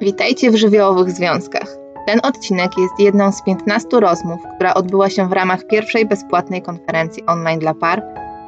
[0.00, 1.76] Witajcie w żywiołowych związkach.
[2.06, 7.26] Ten odcinek jest jedną z 15 rozmów, która odbyła się w ramach pierwszej bezpłatnej konferencji
[7.26, 8.02] online dla par,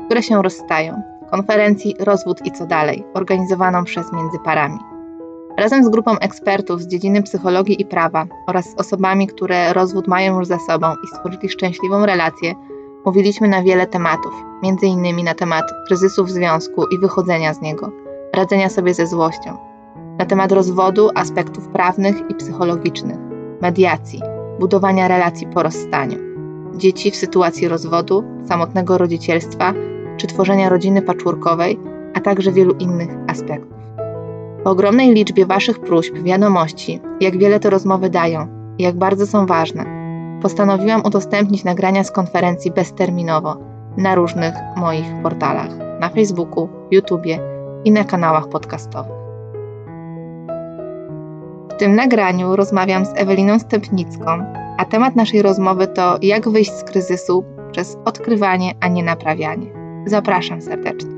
[0.07, 1.03] które się rozstają.
[1.31, 4.79] Konferencji Rozwód i co dalej, organizowaną przez Międzyparami.
[5.59, 10.39] Razem z grupą ekspertów z dziedziny psychologii i prawa oraz z osobami, które rozwód mają
[10.39, 12.55] już za sobą i stworzyli szczęśliwą relację,
[13.07, 14.33] mówiliśmy na wiele tematów,
[14.65, 15.25] m.in.
[15.25, 17.91] na temat kryzysu w związku i wychodzenia z niego,
[18.35, 19.70] radzenia sobie ze złością,
[20.21, 23.19] na temat rozwodu, aspektów prawnych i psychologicznych,
[23.61, 24.21] mediacji,
[24.59, 26.19] budowania relacji po rozstaniu,
[26.77, 29.75] dzieci w sytuacji rozwodu, samotnego rodzicielstwa
[30.17, 31.81] czy tworzenia rodziny patchworkowej,
[32.15, 33.79] a także wielu innych aspektów.
[34.65, 38.47] Po ogromnej liczbie Waszych próśb, wiadomości, jak wiele te rozmowy dają
[38.79, 39.87] i jak bardzo są ważne,
[40.43, 43.57] postanowiłam udostępnić nagrania z konferencji bezterminowo
[43.97, 47.39] na różnych moich portalach na Facebooku, YouTubie
[47.85, 49.20] i na kanałach podcastowych.
[51.81, 54.27] Tym nagraniu rozmawiam z Eweliną Stępnicką,
[54.79, 59.67] a temat naszej rozmowy to jak wyjść z kryzysu przez odkrywanie, a nie naprawianie.
[60.07, 61.11] Zapraszam serdecznie.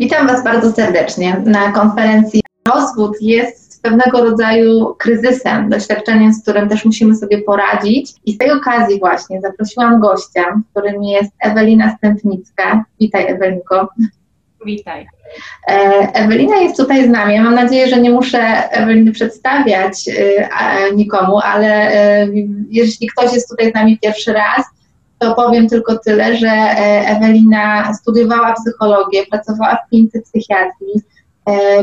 [0.00, 2.40] Witam Was bardzo serdecznie na konferencji.
[2.68, 8.14] Rozwód jest pewnego rodzaju kryzysem, doświadczeniem, z którym też musimy sobie poradzić.
[8.26, 12.84] I z tej okazji właśnie zaprosiłam gościa, którym jest Ewelina Stępnicka.
[13.00, 13.88] Witaj Ewelinko.
[14.66, 15.06] Witaj.
[15.68, 15.72] E,
[16.14, 17.40] Ewelina jest tutaj z nami.
[17.40, 18.38] Mam nadzieję, że nie muszę
[18.70, 22.28] Eweliny przedstawiać e, nikomu, ale e,
[22.70, 24.66] jeśli ktoś jest tutaj z nami pierwszy raz,
[25.18, 26.50] to powiem tylko tyle, że
[27.06, 31.00] Ewelina studiowała psychologię, pracowała w klinice psychiatrii,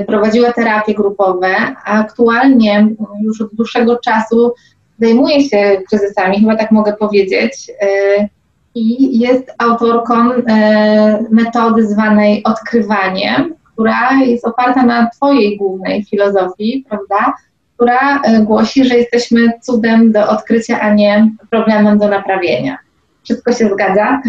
[0.07, 2.87] prowadziła terapie grupowe, a aktualnie
[3.23, 4.53] już od dłuższego czasu
[4.99, 7.71] zajmuje się kryzysami, chyba tak mogę powiedzieć
[8.75, 17.33] i jest autorką e, metody zwanej odkrywaniem, która jest oparta na Twojej głównej filozofii, prawda?
[17.75, 22.77] Która e, głosi, że jesteśmy cudem do odkrycia, a nie problemem do naprawienia.
[23.23, 24.21] Wszystko się zgadza?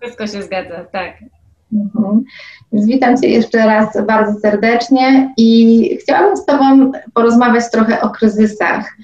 [0.00, 1.12] Wszystko się zgadza, tak.
[1.72, 2.24] Mhm.
[2.72, 8.96] Więc witam Cię jeszcze raz bardzo serdecznie i chciałabym z Tobą porozmawiać trochę o kryzysach.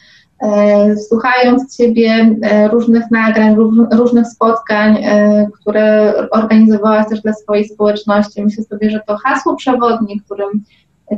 [0.42, 3.56] E, słuchając Ciebie e, różnych nagrań,
[3.92, 10.20] różnych spotkań, e, które organizowałaś też dla swojej społeczności, myślę sobie, że to hasło przewodnie,
[10.20, 10.64] którym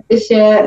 [0.08, 0.58] Ty się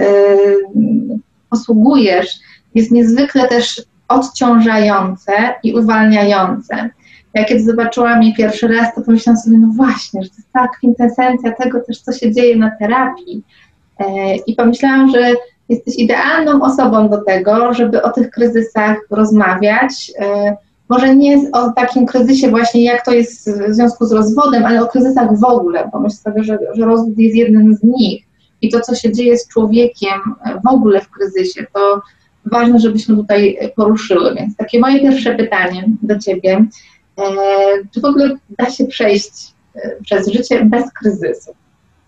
[1.49, 2.39] posługujesz,
[2.75, 5.31] jest niezwykle też odciążające
[5.63, 6.89] i uwalniające.
[7.33, 10.67] Ja kiedy zobaczyłam je pierwszy raz, to pomyślałam sobie, no właśnie, że to jest ta
[10.67, 13.43] kwintesencja tego też, co się dzieje na terapii.
[14.47, 15.33] I pomyślałam, że
[15.69, 20.11] jesteś idealną osobą do tego, żeby o tych kryzysach rozmawiać.
[20.19, 20.57] E,
[20.89, 24.87] może nie o takim kryzysie właśnie, jak to jest w związku z rozwodem, ale o
[24.87, 28.23] kryzysach w ogóle, bo myślę sobie, że, że rozwód jest jednym z nich
[28.61, 30.19] i to, co się dzieje z człowiekiem
[30.65, 32.01] w ogóle w kryzysie, to
[32.45, 34.35] ważne, żebyśmy tutaj poruszyły.
[34.35, 36.65] Więc takie moje pierwsze pytanie do Ciebie.
[37.19, 37.23] E,
[37.93, 41.51] czy w ogóle da się przejść e, przez życie bez kryzysu?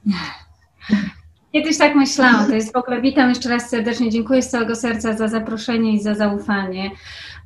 [1.53, 5.13] Kiedyś tak myślałam, to jest w ogóle, witam jeszcze raz serdecznie, dziękuję z całego serca
[5.13, 6.91] za zaproszenie i za zaufanie.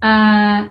[0.03, 0.69] E,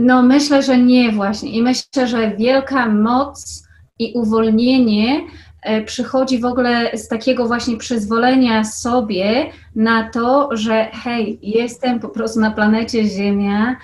[0.00, 1.50] no myślę, że nie właśnie.
[1.50, 3.62] I myślę, że wielka moc
[3.98, 5.20] i uwolnienie
[5.62, 12.08] e, przychodzi w ogóle z takiego właśnie przyzwolenia sobie na to, że hej, jestem po
[12.08, 13.76] prostu na planecie Ziemia,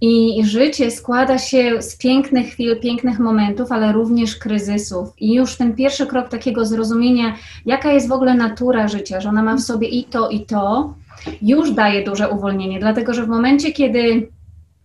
[0.00, 5.08] i życie składa się z pięknych chwil, pięknych momentów, ale również kryzysów.
[5.18, 7.34] I już ten pierwszy krok takiego zrozumienia,
[7.66, 10.94] jaka jest w ogóle natura życia, że ona ma w sobie i to, i to,
[11.42, 14.28] już daje duże uwolnienie, dlatego że w momencie, kiedy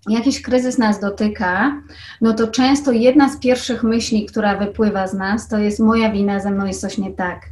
[0.10, 1.82] jakiś kryzys nas dotyka,
[2.22, 6.40] no to często jedna z pierwszych myśli, która wypływa z nas, to jest moja wina,
[6.40, 7.51] ze mną jest coś nie tak.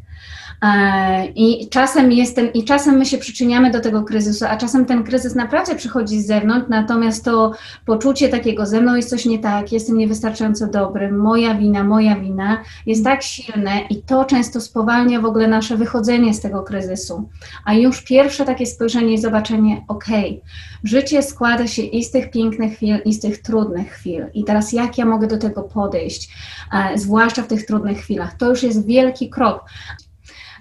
[0.62, 5.03] E, I czasem jestem, i czasem my się przyczyniamy do tego kryzysu, a czasem ten
[5.03, 7.52] kryzys naprawdę przychodzi z zewnątrz, natomiast to
[7.86, 12.64] poczucie takiego ze mną jest coś nie tak, jestem niewystarczająco dobry, moja wina, moja wina
[12.86, 17.30] jest tak silne i to często spowalnia w ogóle nasze wychodzenie z tego kryzysu.
[17.66, 20.42] A już pierwsze takie spojrzenie i zobaczenie, okej, okay,
[20.83, 24.25] życie składa się i z tych pięknych chwil, i z tych trudnych chwil.
[24.33, 26.30] I teraz jak ja mogę do tego podejść,
[26.74, 28.38] e, zwłaszcza w tych trudnych chwilach?
[28.38, 29.66] To już jest wielki krok.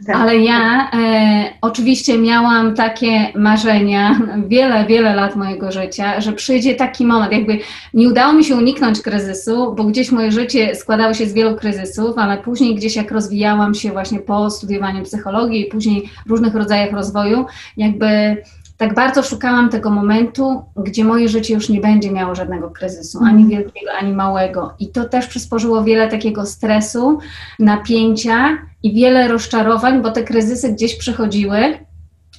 [0.07, 0.17] Tak.
[0.17, 7.07] Ale ja e, oczywiście miałam takie marzenia wiele, wiele lat mojego życia, że przyjdzie taki
[7.07, 7.59] moment, jakby
[7.95, 12.19] nie udało mi się uniknąć kryzysu, bo gdzieś moje życie składało się z wielu kryzysów,
[12.19, 17.47] ale później gdzieś jak rozwijałam się właśnie po studiowaniu psychologii i później różnych rodzajach rozwoju,
[17.77, 18.37] jakby
[18.79, 23.43] tak bardzo szukałam tego momentu, gdzie moje życie już nie będzie miało żadnego kryzysu, ani
[23.43, 23.49] mhm.
[23.49, 24.75] wielkiego, ani małego.
[24.79, 27.19] I to też przysporzyło wiele takiego stresu,
[27.59, 31.79] napięcia i wiele rozczarowań, bo te kryzysy gdzieś przychodziły.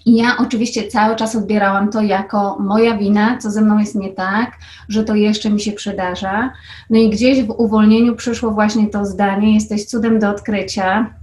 [0.05, 4.09] I ja oczywiście cały czas odbierałam to jako moja wina, co ze mną jest nie
[4.09, 4.51] tak,
[4.89, 6.51] że to jeszcze mi się przydarza.
[6.89, 11.13] No i gdzieś w uwolnieniu przyszło właśnie to zdanie: jesteś cudem do odkrycia,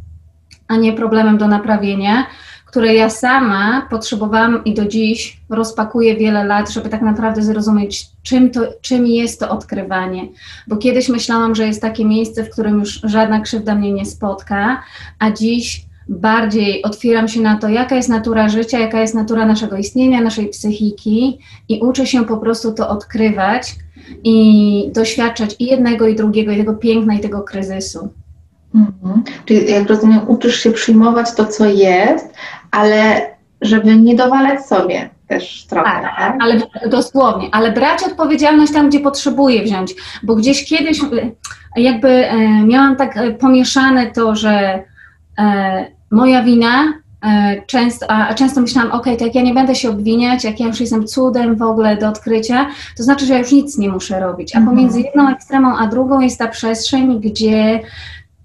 [0.69, 2.26] a nie problemem do naprawienia
[2.66, 8.50] które ja sama potrzebowałam i do dziś rozpakuję wiele lat, żeby tak naprawdę zrozumieć, czym,
[8.50, 10.28] to, czym jest to odkrywanie.
[10.66, 14.82] Bo kiedyś myślałam, że jest takie miejsce, w którym już żadna krzywda mnie nie spotka,
[15.18, 19.76] a dziś bardziej otwieram się na to, jaka jest natura życia, jaka jest natura naszego
[19.76, 21.38] istnienia, naszej psychiki
[21.69, 23.74] i uczę się po prostu to odkrywać
[24.24, 28.08] i doświadczać i jednego, i drugiego, i tego piękna, i tego kryzysu.
[28.76, 29.23] Mhm.
[29.44, 32.34] Czyli jak rozumiem, uczysz się przyjmować to, co jest,
[32.70, 33.20] ale
[33.61, 35.90] żeby nie dowalać sobie też trochę.
[35.90, 36.37] Tak, tak?
[36.40, 41.06] ale dosłownie, ale brać odpowiedzialność tam, gdzie potrzebuję wziąć, bo gdzieś kiedyś e,
[41.76, 44.82] jakby e, miałam tak e, pomieszane to, że
[46.11, 46.93] moja wina
[47.67, 50.81] często, a często myślałam, ok, to jak ja nie będę się obwiniać, jak ja już
[50.81, 54.55] jestem cudem w ogóle do odkrycia, to znaczy, że ja już nic nie muszę robić.
[54.55, 54.76] A mhm.
[54.76, 57.81] pomiędzy jedną ekstremą a drugą jest ta przestrzeń, gdzie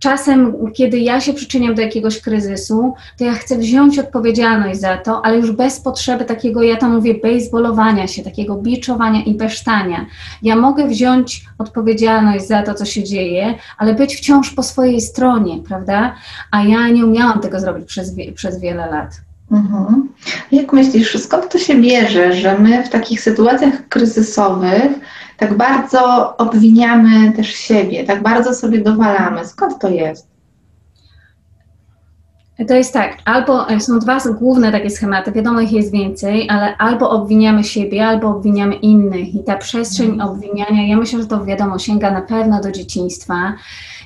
[0.01, 5.25] czasem, kiedy ja się przyczyniam do jakiegoś kryzysu, to ja chcę wziąć odpowiedzialność za to,
[5.25, 10.05] ale już bez potrzeby takiego, ja to mówię, baseballowania się, takiego biczowania i besztania.
[10.41, 15.59] Ja mogę wziąć odpowiedzialność za to, co się dzieje, ale być wciąż po swojej stronie,
[15.67, 16.15] prawda?
[16.51, 19.30] A ja nie umiałam tego zrobić przez, przez wiele lat.
[19.51, 20.09] Mhm.
[20.51, 24.91] Jak myślisz, skąd to się bierze, że my w takich sytuacjach kryzysowych
[25.37, 29.45] tak bardzo obwiniamy też siebie, tak bardzo sobie dowalamy.
[29.45, 30.31] Skąd to jest?
[32.67, 37.09] To jest tak, albo są dwa główne takie schematy, wiadomo ich jest więcej, ale albo
[37.09, 40.29] obwiniamy siebie, albo obwiniamy innych i ta przestrzeń mhm.
[40.29, 43.53] obwiniania, ja myślę, że to wiadomo, sięga na pewno do dzieciństwa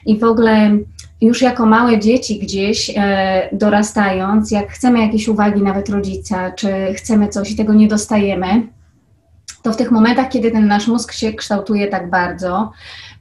[0.06, 0.78] i w ogóle
[1.22, 7.28] już jako małe dzieci gdzieś e, dorastając, jak chcemy jakieś uwagi nawet rodzica, czy chcemy
[7.28, 8.68] coś i tego nie dostajemy,
[9.62, 12.72] to w tych momentach, kiedy ten nasz mózg się kształtuje tak bardzo,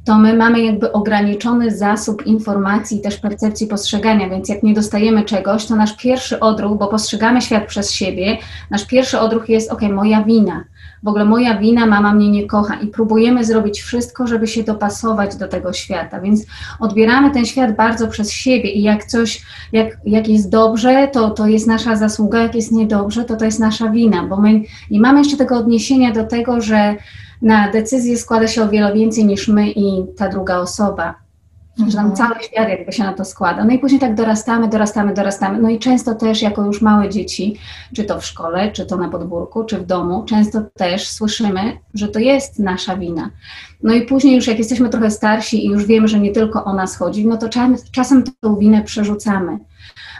[0.04, 5.66] to my mamy jakby ograniczony zasób informacji też percepcji postrzegania, więc jak nie dostajemy czegoś,
[5.66, 8.38] to nasz pierwszy odruch, bo postrzegamy świat przez siebie,
[8.70, 10.64] nasz pierwszy odruch jest, ok, moja wina
[11.04, 15.36] w ogóle moja wina, mama mnie nie kocha i próbujemy zrobić wszystko, żeby się dopasować
[15.36, 16.46] do tego świata, więc
[16.80, 19.42] odbieramy ten świat bardzo przez siebie i jak coś,
[19.72, 23.60] jak, jak jest dobrze, to, to jest nasza zasługa, jak jest niedobrze, to to jest
[23.60, 24.60] nasza wina, bo my
[24.90, 26.96] nie mamy jeszcze tego odniesienia do tego, że
[27.42, 31.23] na decyzję składa się o wiele więcej niż my i ta druga osoba.
[31.88, 33.64] Że tam cały świat jakby się na to składa.
[33.64, 35.58] No i później tak dorastamy, dorastamy, dorastamy.
[35.58, 37.56] No i często też jako już małe dzieci,
[37.96, 42.08] czy to w szkole, czy to na podwórku, czy w domu, często też słyszymy, że
[42.08, 43.30] to jest nasza wina.
[43.82, 46.74] No i później już jak jesteśmy trochę starsi i już wiemy, że nie tylko o
[46.74, 47.48] nas chodzi, no to
[47.92, 49.58] czasem tę winę przerzucamy.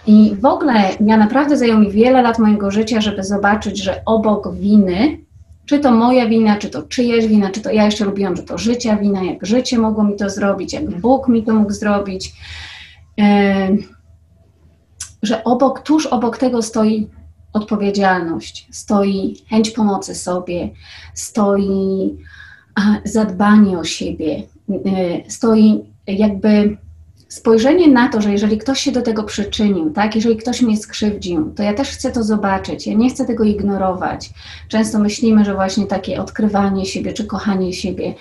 [0.06, 4.55] I w ogóle ja naprawdę zajęło mi wiele lat mojego życia, żeby zobaczyć, że obok
[4.55, 5.19] winy
[5.67, 8.59] czy to moja wina, czy to czyjeś wina, czy to ja jeszcze lubiłam, że to
[8.59, 12.33] życia wina, jak życie mogło mi to zrobić, jak Bóg mi to mógł zrobić.
[15.23, 17.09] Że obok, tuż obok tego stoi
[17.53, 20.71] odpowiedzialność, stoi chęć pomocy sobie,
[21.15, 22.17] stoi
[23.05, 26.77] zadbanie o siebie, e, stoi jakby
[27.35, 31.53] spojrzenie na to, że jeżeli ktoś się do tego przyczynił, tak, jeżeli ktoś mnie skrzywdził,
[31.57, 34.31] to ja też chcę to zobaczyć, ja nie chcę tego ignorować.
[34.69, 38.15] Często myślimy, że właśnie takie odkrywanie siebie, czy kochanie siebie,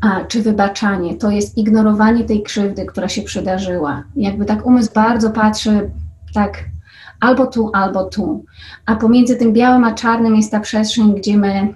[0.00, 4.04] a, czy wybaczanie, to jest ignorowanie tej krzywdy, która się przydarzyła.
[4.16, 5.90] Jakby tak umysł bardzo patrzy
[6.34, 6.64] tak
[7.20, 8.44] albo tu, albo tu.
[8.86, 11.74] A pomiędzy tym białym a czarnym jest ta przestrzeń, gdzie my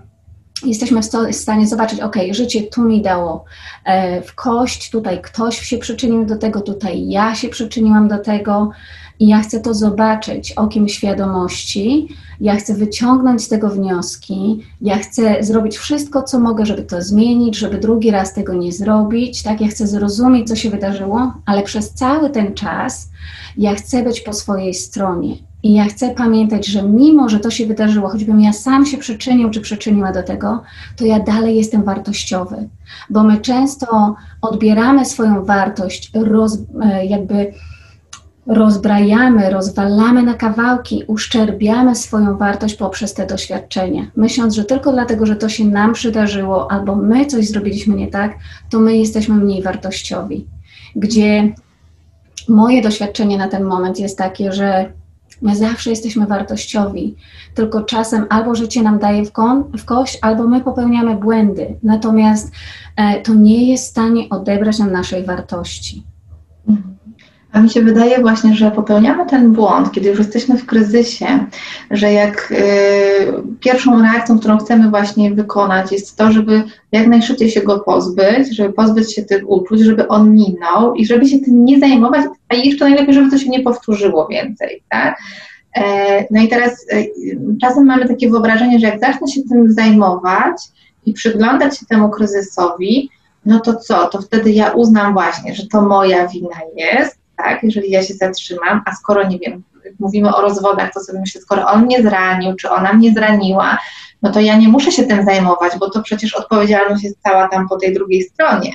[0.64, 3.45] jesteśmy w stanie zobaczyć, ok, życie tu mi dało
[3.85, 8.71] e, w kość, tutaj ktoś się przyczynił do tego, tutaj ja się przyczyniłam do tego
[9.19, 12.09] i ja chcę to zobaczyć okiem świadomości,
[12.40, 17.57] ja chcę wyciągnąć z tego wnioski, ja chcę zrobić wszystko, co mogę, żeby to zmienić,
[17.57, 21.90] żeby drugi raz tego nie zrobić, tak, ja chcę zrozumieć, co się wydarzyło, ale przez
[21.90, 23.11] cały ten czas
[23.57, 27.66] ja chcę być po swojej stronie i ja chcę pamiętać, że mimo, że to się
[27.66, 30.62] wydarzyło, choćbym ja sam się przyczynił czy przyczyniła do tego,
[30.97, 32.69] to ja dalej jestem wartościowy.
[33.11, 37.52] Bo my często odbieramy swoją wartość, roz, e, jakby
[38.47, 45.37] rozbrajamy, rozwalamy na kawałki, uszczerbiamy swoją wartość poprzez te doświadczenia, myśląc, że tylko dlatego, że
[45.37, 48.33] to się nam przydarzyło albo my coś zrobiliśmy nie tak,
[48.71, 50.47] to my jesteśmy mniej wartościowi.
[50.97, 51.52] Gdzie
[52.49, 54.92] moje doświadczenie na ten moment jest takie, że
[55.42, 57.16] My zawsze jesteśmy wartościowi,
[57.54, 61.76] tylko czasem albo życie nam daje w, kon, w kość, albo my popełniamy błędy.
[61.82, 62.52] Natomiast
[62.96, 66.02] e, to nie jest w stanie odebrać nam naszej wartości.
[66.68, 67.01] Mhm.
[67.52, 71.47] A mi się wydaje właśnie, że popełniamy ten błąd, kiedy już jesteśmy w kryzysie,
[71.90, 72.56] że jak y,
[73.61, 78.73] pierwszą reakcją, którą chcemy właśnie wykonać, jest to, żeby jak najszybciej się go pozbyć, żeby
[78.73, 82.85] pozbyć się tych uczuć, żeby on minął i żeby się tym nie zajmować, a jeszcze
[82.85, 85.18] najlepiej, żeby to się nie powtórzyło więcej, tak?
[85.76, 87.04] E, no i teraz e,
[87.61, 90.56] czasem mamy takie wyobrażenie, że jak zacznę się tym zajmować
[91.06, 93.11] i przyglądać się temu kryzysowi,
[93.47, 94.06] no to co?
[94.06, 98.82] To wtedy ja uznam właśnie, że to moja wina jest, tak, jeżeli ja się zatrzymam,
[98.87, 99.62] a skoro, nie wiem,
[99.99, 103.78] mówimy o rozwodach, to sobie myślę, skoro on mnie zranił, czy ona mnie zraniła,
[104.22, 107.68] no to ja nie muszę się tym zajmować, bo to przecież odpowiedzialność jest cała tam
[107.68, 108.72] po tej drugiej stronie.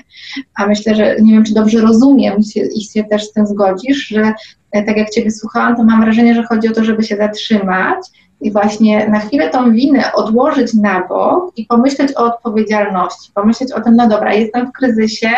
[0.55, 3.97] A myślę, że nie wiem, czy dobrze rozumiem się, i się też z tym zgodzisz,
[4.07, 4.33] że
[4.71, 7.97] e, tak jak Ciebie słuchałam, to mam wrażenie, że chodzi o to, żeby się zatrzymać
[8.41, 13.81] i właśnie na chwilę tą winę odłożyć na bok i pomyśleć o odpowiedzialności, pomyśleć o
[13.81, 15.29] tym, no dobra, jestem w kryzysie,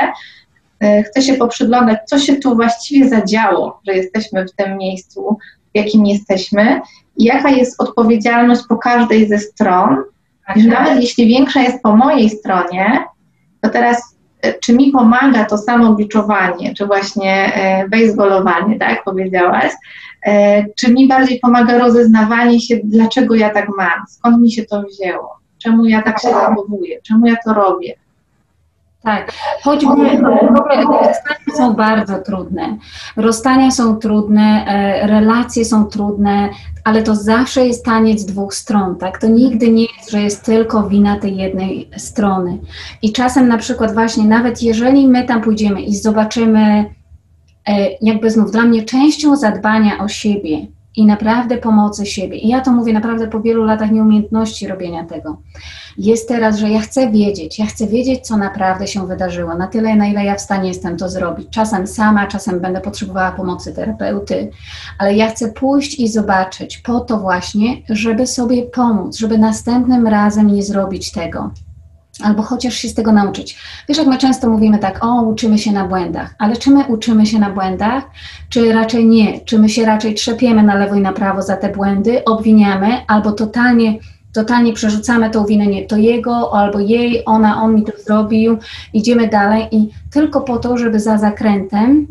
[1.05, 5.37] chcę się poprzyglądać, co się tu właściwie zadziało, że jesteśmy w tym miejscu,
[5.73, 6.81] w jakim jesteśmy
[7.17, 9.97] i jaka jest odpowiedzialność po każdej ze stron.
[10.55, 13.05] I że nawet jeśli większa jest po mojej stronie,
[13.61, 19.03] to teraz e, czy mi pomaga to samo biczowanie, czy właśnie e, baseballowanie, tak jak
[19.03, 19.71] powiedziałaś,
[20.77, 25.39] czy mi bardziej pomaga rozeznawanie się, dlaczego ja tak mam, skąd mi się to wzięło,
[25.57, 27.95] czemu ja tak się zachowuję, czemu ja to robię.
[29.03, 29.31] Tak,
[29.63, 32.77] choćby rozstania są bardzo trudne.
[33.17, 36.49] Rozstania są trudne, e, relacje są trudne,
[36.83, 39.17] ale to zawsze jest taniec dwóch stron, tak?
[39.17, 42.57] To nigdy nie jest, że jest tylko wina tej jednej strony.
[43.01, 46.85] I czasem na przykład właśnie, nawet jeżeli my tam pójdziemy i zobaczymy,
[47.67, 50.67] e, jakby znów dla mnie częścią zadbania o siebie
[50.99, 52.37] i naprawdę pomocy siebie.
[52.37, 55.37] I ja to mówię naprawdę po wielu latach nieumiejętności robienia tego.
[55.97, 59.95] Jest teraz, że ja chcę wiedzieć, ja chcę wiedzieć, co naprawdę się wydarzyło, na tyle,
[59.95, 61.47] na ile ja w stanie jestem to zrobić.
[61.49, 64.51] Czasem sama, czasem będę potrzebowała pomocy terapeuty,
[64.97, 70.47] ale ja chcę pójść i zobaczyć po to właśnie, żeby sobie pomóc, żeby następnym razem
[70.47, 71.51] nie zrobić tego
[72.23, 73.57] albo chociaż się z tego nauczyć.
[73.89, 77.25] Wiesz, jak my często mówimy tak, o, uczymy się na błędach, ale czy my uczymy
[77.25, 78.03] się na błędach,
[78.49, 79.41] czy raczej nie?
[79.41, 83.31] Czy my się raczej trzepiemy na lewo i na prawo za te błędy, obwiniamy, albo
[83.31, 83.99] totalnie,
[84.33, 88.57] totalnie przerzucamy tą winę, nie to jego, albo jej, ona, on mi to zrobił,
[88.93, 92.07] idziemy dalej i tylko po to, żeby za zakrętem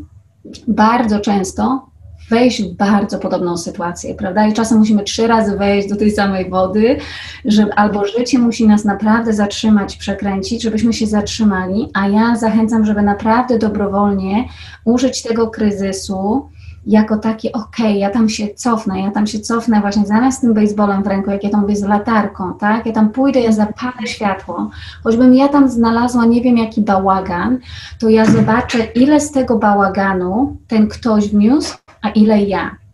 [0.69, 1.88] bardzo często
[2.28, 4.47] wejść w bardzo podobną sytuację, prawda?
[4.47, 6.97] I czasem musimy trzy razy wejść do tej samej wody,
[7.44, 13.02] że albo życie musi nas naprawdę zatrzymać, przekręcić, żebyśmy się zatrzymali, a ja zachęcam, żeby
[13.02, 14.44] naprawdę dobrowolnie
[14.85, 16.49] użyć tego kryzysu
[16.88, 20.54] jako taki, okej, okay, ja tam się cofnę, ja tam się cofnę właśnie zamiast tym
[20.54, 24.07] baseballem w ręku, jak ja tam mówię z latarką, tak, ja tam pójdę, ja zapalę
[24.07, 24.71] światło,
[25.04, 27.59] choćbym ja tam znalazła nie wiem jaki bałagan,
[27.99, 32.88] to ja zobaczę, ile z tego bałaganu ten ktoś wniósł, a ile ja.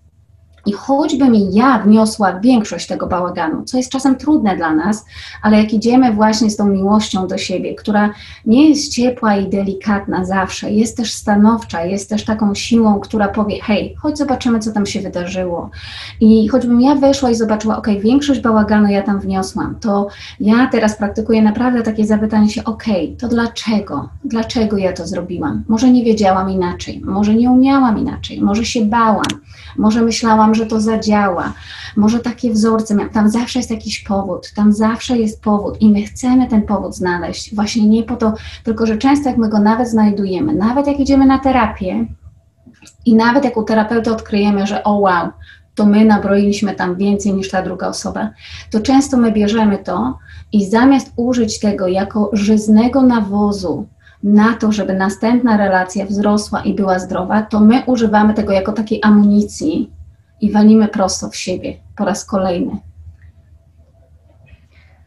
[0.66, 5.04] I choćbym ja wniosła większość tego bałaganu, co jest czasem trudne dla nas,
[5.42, 8.10] ale jak idziemy właśnie z tą miłością do siebie, która
[8.46, 13.62] nie jest ciepła i delikatna zawsze, jest też stanowcza, jest też taką siłą, która powie:
[13.62, 15.70] hej, chodź zobaczymy, co tam się wydarzyło.
[16.20, 20.08] I choćbym ja weszła i zobaczyła, ok, większość bałaganu ja tam wniosłam, to
[20.40, 22.84] ja teraz praktykuję naprawdę takie zapytanie się: ok,
[23.18, 24.08] to dlaczego?
[24.24, 25.64] Dlaczego ja to zrobiłam?
[25.68, 29.24] Może nie wiedziałam inaczej, może nie umiałam inaczej, może się bałam,
[29.78, 31.52] może myślałam, że to zadziała,
[31.96, 35.82] może takie wzorce, tam zawsze jest jakiś powód, tam zawsze jest powód.
[35.82, 38.32] I my chcemy ten powód znaleźć, właśnie nie po to,
[38.64, 42.06] tylko że często jak my go nawet znajdujemy, nawet jak idziemy na terapię
[43.06, 45.28] i nawet jak u terapeuty odkryjemy, że o wow,
[45.74, 48.30] to my nabroiliśmy tam więcej niż ta druga osoba,
[48.70, 50.18] to często my bierzemy to
[50.52, 53.86] i zamiast użyć tego jako żyznego nawozu
[54.22, 59.00] na to, żeby następna relacja wzrosła i była zdrowa, to my używamy tego jako takiej
[59.02, 59.90] amunicji
[60.40, 62.76] i walimy prosto w siebie po raz kolejny.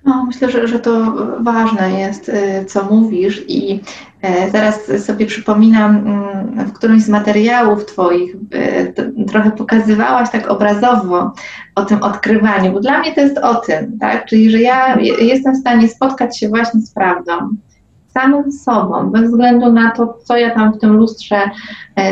[0.08, 3.80] No, myślę, że, że to ważne jest, y, co mówisz, i
[4.22, 11.32] e, zaraz sobie przypominam, mm, w którymś z materiałów Twoich y, trochę pokazywałaś tak obrazowo
[11.76, 14.26] o tym odkrywaniu, bo dla mnie to jest o tym, tak?
[14.26, 17.34] Czyli, że ja jestem w stanie spotkać się właśnie z prawdą,
[18.08, 21.42] samym sobą, bez względu na to, co ja tam w tym lustrze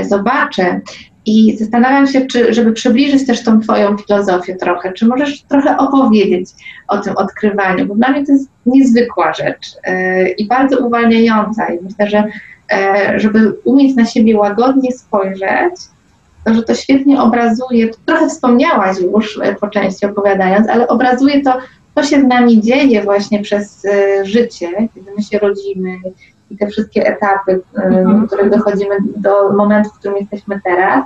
[0.01, 0.81] zobaczę.
[1.25, 6.49] I zastanawiam się, czy, żeby przybliżyć też tą Twoją filozofię trochę, czy możesz trochę opowiedzieć
[6.87, 11.73] o tym odkrywaniu, bo dla mnie to jest niezwykła rzecz yy, i bardzo uwalniająca.
[11.73, 12.23] I myślę, że
[12.71, 15.75] yy, żeby umieć na siebie łagodnie spojrzeć,
[16.45, 21.57] że to świetnie obrazuje, trochę wspomniałaś już e, po części opowiadając, ale obrazuje to,
[21.95, 25.97] co się z nami dzieje właśnie przez e, życie, kiedy my się rodzimy
[26.51, 28.21] i te wszystkie etapy, mhm.
[28.21, 31.05] do których dochodzimy do momentu, w którym jesteśmy teraz,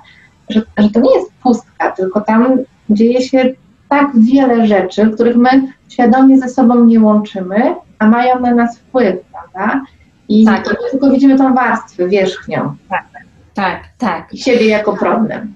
[0.49, 2.57] że, że to nie jest pustka, tylko tam
[2.89, 3.53] dzieje się
[3.89, 5.49] tak wiele rzeczy, których my
[5.89, 9.81] świadomie ze sobą nie łączymy, a mają na nas wpływ, prawda?
[10.29, 10.75] I tak.
[10.91, 12.75] tylko widzimy tą warstwę wierzchnią.
[12.89, 13.05] Tak,
[13.53, 14.33] tak, tak.
[14.33, 15.53] I siebie jako problem.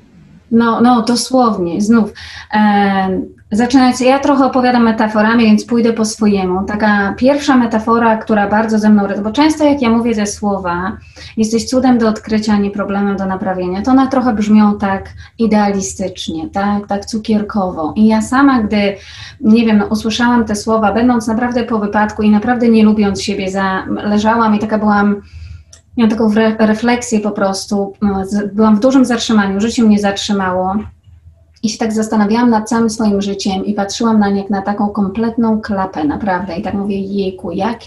[0.52, 2.14] No, no, dosłownie, znów.
[2.54, 3.22] E,
[3.56, 6.64] zaczynając, ja trochę opowiadam metaforami, więc pójdę po swojemu.
[6.66, 10.98] Taka pierwsza metafora, która bardzo ze mną, bo często jak ja mówię ze słowa,
[11.38, 16.88] jesteś cudem do odkrycia, nie problemem do naprawienia, to one trochę brzmią tak idealistycznie, tak,
[16.88, 17.94] tak cukierkowo.
[17.96, 18.96] I ja sama, gdy,
[19.42, 23.86] nie wiem, usłyszałam te słowa, będąc naprawdę po wypadku i naprawdę nie lubiąc siebie, za,
[24.04, 25.22] leżałam i taka byłam
[25.98, 27.94] Miałam taką refleksję po prostu.
[28.02, 30.76] No, byłam w dużym zatrzymaniu, życie mnie zatrzymało.
[31.64, 35.62] I się tak zastanawiałam nad całym swoim życiem i patrzyłam na nie na taką kompletną
[35.62, 36.56] klapę, naprawdę.
[36.56, 37.80] I tak mówię, jejku, jak,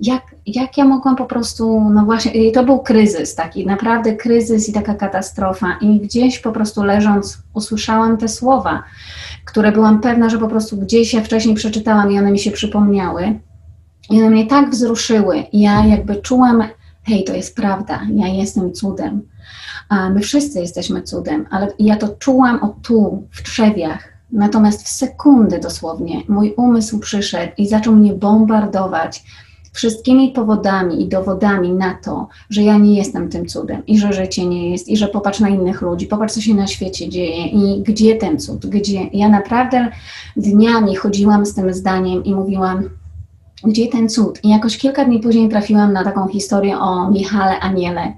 [0.00, 4.68] jak, jak ja mogłam po prostu, no właśnie, i to był kryzys, taki naprawdę kryzys
[4.68, 5.78] i taka katastrofa.
[5.80, 8.82] I gdzieś po prostu leżąc, usłyszałam te słowa,
[9.44, 13.40] które byłam pewna, że po prostu gdzieś ja wcześniej przeczytałam i one mi się przypomniały.
[14.10, 15.44] I one mnie tak wzruszyły.
[15.52, 16.62] Ja jakby czułam
[17.08, 19.22] hej, to jest prawda, ja jestem cudem.
[19.88, 24.08] A my wszyscy jesteśmy cudem, ale ja to czułam o tu, w trzewiach.
[24.32, 29.24] Natomiast w sekundy dosłownie mój umysł przyszedł i zaczął mnie bombardować
[29.72, 34.46] wszystkimi powodami i dowodami na to, że ja nie jestem tym cudem i że życie
[34.46, 37.82] nie jest i że popatrz na innych ludzi, popatrz co się na świecie dzieje i
[37.82, 39.06] gdzie ten cud, gdzie.
[39.12, 39.88] Ja naprawdę
[40.36, 42.90] dniami chodziłam z tym zdaniem i mówiłam,
[43.64, 44.44] gdzie ten cud?
[44.44, 48.12] I jakoś kilka dni później trafiłam na taką historię o Michale Aniele,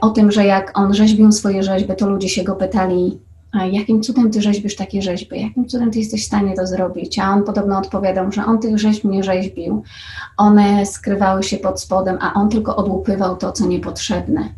[0.00, 3.18] o tym, że jak on rzeźbił swoje rzeźby, to ludzie się go pytali,
[3.72, 7.18] jakim cudem ty rzeźbisz takie rzeźby, jakim cudem ty jesteś w stanie to zrobić?
[7.18, 9.82] A on podobno odpowiadał, że on tych rzeźb nie rzeźbił,
[10.36, 14.48] one skrywały się pod spodem, a on tylko odłupywał to, co niepotrzebne.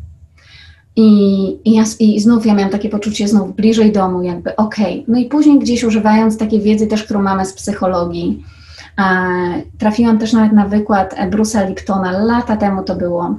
[0.95, 4.93] I, i, ja, I znów ja miałam takie poczucie znów bliżej domu, jakby okej.
[4.93, 5.03] Okay.
[5.07, 8.43] No i później gdzieś używając takiej wiedzy też, którą mamy z psychologii,
[9.77, 13.35] Trafiłam też nawet na wykład Bruce'a Liptona, lata temu to było,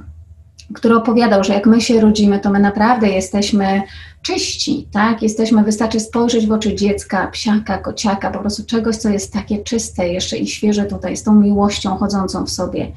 [0.73, 3.81] który opowiadał, że jak my się rodzimy, to my naprawdę jesteśmy
[4.21, 5.21] czyści, tak?
[5.21, 10.07] Jesteśmy, wystarczy spojrzeć w oczy dziecka, psiaka, kociaka, po prostu czegoś, co jest takie czyste
[10.07, 12.91] jeszcze i świeże tutaj, z tą miłością chodzącą w sobie.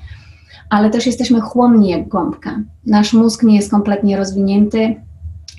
[0.70, 2.60] Ale też jesteśmy chłonni jak gąbka.
[2.86, 4.96] Nasz mózg nie jest kompletnie rozwinięty,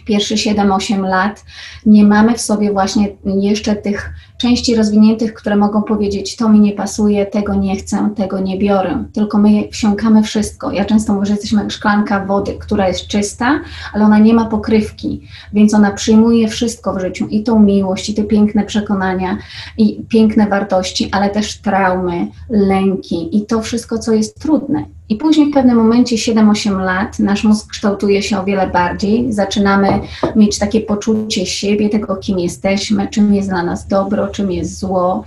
[0.05, 1.45] pierwsze 7-8 lat
[1.85, 6.71] nie mamy w sobie właśnie jeszcze tych części rozwiniętych, które mogą powiedzieć, to mi nie
[6.71, 9.03] pasuje, tego nie chcę, tego nie biorę.
[9.13, 10.71] Tylko my wsiąkamy wszystko.
[10.71, 13.59] Ja często mówię, że jesteśmy szklanka wody, która jest czysta,
[13.93, 15.21] ale ona nie ma pokrywki,
[15.53, 19.37] więc ona przyjmuje wszystko w życiu i tą miłość, i te piękne przekonania,
[19.77, 24.85] i piękne wartości, ale też traumy, lęki i to wszystko, co jest trudne.
[25.09, 29.99] I później w pewnym momencie 7-8 lat nasz mózg kształtuje się o wiele bardziej, zaczynamy
[30.35, 35.23] mieć takie poczucie siebie, tego kim jesteśmy, czym jest dla nas dobro, czym jest zło,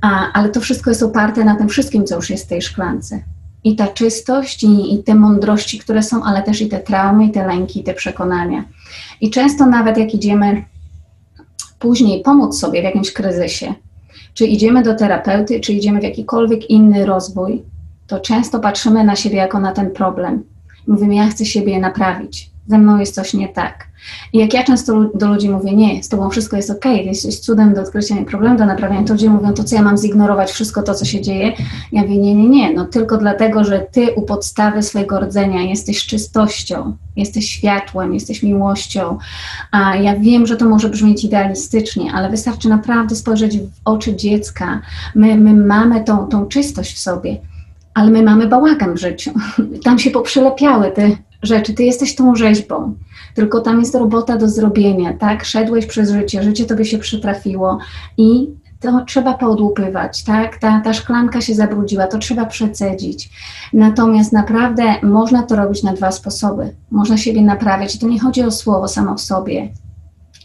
[0.00, 3.22] a, ale to wszystko jest oparte na tym wszystkim, co już jest w tej szklance.
[3.64, 7.30] I ta czystość, i, i te mądrości, które są, ale też i te traumy, i
[7.30, 8.64] te lęki, i te przekonania.
[9.20, 10.64] I często nawet jak idziemy
[11.78, 13.74] później pomóc sobie w jakimś kryzysie,
[14.34, 17.62] czy idziemy do terapeuty, czy idziemy w jakikolwiek inny rozwój,
[18.06, 20.44] to często patrzymy na siebie jako na ten problem.
[20.86, 23.87] Mówimy, ja chcę siebie naprawić, ze mną jest coś nie tak.
[24.32, 27.74] I jak ja często do ludzi mówię, nie, z tobą wszystko jest ok, jesteś cudem
[27.74, 30.94] do odkrycia problemu, do naprawienia, to ludzie mówią, to co ja mam zignorować wszystko to,
[30.94, 31.52] co się dzieje?
[31.92, 36.06] Ja mówię, nie, nie, nie, no tylko dlatego, że ty u podstawy swojego rdzenia jesteś
[36.06, 39.18] czystością, jesteś światłem, jesteś miłością.
[39.70, 44.80] A ja wiem, że to może brzmieć idealistycznie, ale wystarczy naprawdę spojrzeć w oczy dziecka.
[45.14, 47.36] My, my mamy tą, tą czystość w sobie
[47.94, 49.30] ale my mamy bałagan w życiu.
[49.84, 51.10] Tam się poprzylepiały te
[51.42, 51.74] rzeczy.
[51.74, 52.94] Ty jesteś tą rzeźbą,
[53.34, 55.44] tylko tam jest robota do zrobienia, tak?
[55.44, 57.78] Szedłeś przez życie, życie tobie się przytrafiło
[58.16, 58.48] i
[58.80, 60.58] to trzeba poodłupywać, tak?
[60.58, 63.30] Ta, ta szklanka się zabrudziła, to trzeba przecedzić.
[63.72, 66.74] Natomiast naprawdę można to robić na dwa sposoby.
[66.90, 67.94] Można siebie naprawiać.
[67.94, 69.68] I to nie chodzi o słowo samo w sobie,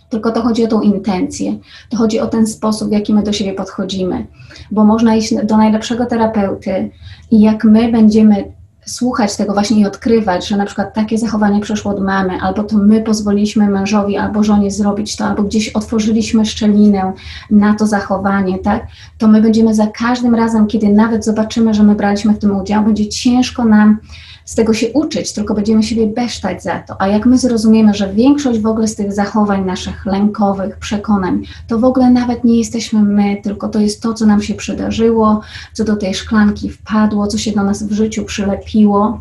[0.10, 1.58] tylko to chodzi o tą intencję,
[1.89, 4.27] to chodzi o ten sposób, w jaki my do siebie podchodzimy,
[4.71, 6.89] bo można iść do najlepszego terapeuty
[7.32, 8.51] i jak my będziemy
[8.86, 12.78] słuchać tego właśnie i odkrywać, że na przykład takie zachowanie przeszło od mamy, albo to
[12.78, 17.13] my pozwoliliśmy mężowi albo żonie zrobić to, albo gdzieś otworzyliśmy szczelinę
[17.52, 21.96] na to zachowanie, tak, to my będziemy za każdym razem, kiedy nawet zobaczymy, że my
[21.96, 23.98] braliśmy w tym udział, będzie ciężko nam
[24.45, 27.01] z tego się uczyć, tylko będziemy siebie besztać za to.
[27.01, 31.79] A jak my zrozumiemy, że większość w ogóle z tych zachowań naszych lękowych, przekonań, to
[31.79, 35.41] w ogóle nawet nie jesteśmy my, tylko to jest to, co nam się przydarzyło,
[35.73, 39.19] co do tej szklanki wpadło, co się do nas w życiu przylepiło.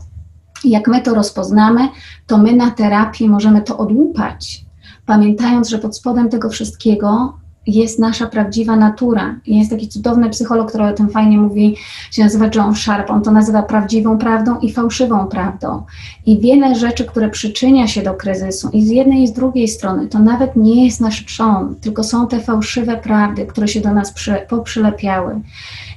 [0.65, 1.89] Jak my to rozpoznamy,
[2.27, 4.65] to my na terapii możemy to odłupać,
[5.07, 9.35] pamiętając, że pod spodem tego wszystkiego jest nasza prawdziwa natura.
[9.47, 11.77] Jest taki cudowny psycholog, który o tym fajnie mówi,
[12.11, 13.11] się nazywa John Sharp.
[13.11, 15.83] On to nazywa prawdziwą prawdą i fałszywą prawdą.
[16.27, 20.07] I wiele rzeczy, które przyczynia się do kryzysu i z jednej i z drugiej strony,
[20.07, 24.13] to nawet nie jest nasz trzon, tylko są te fałszywe prawdy, które się do nas
[24.13, 25.41] przy, poprzylepiały.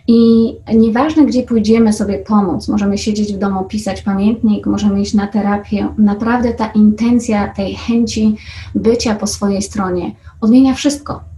[0.08, 5.28] I nieważne, gdzie pójdziemy sobie pomóc, możemy siedzieć w domu, pisać pamiętnik, możemy iść na
[5.28, 8.36] terapię, naprawdę ta intencja tej chęci
[8.75, 11.35] bycia po swojej stronie odmienia wszystko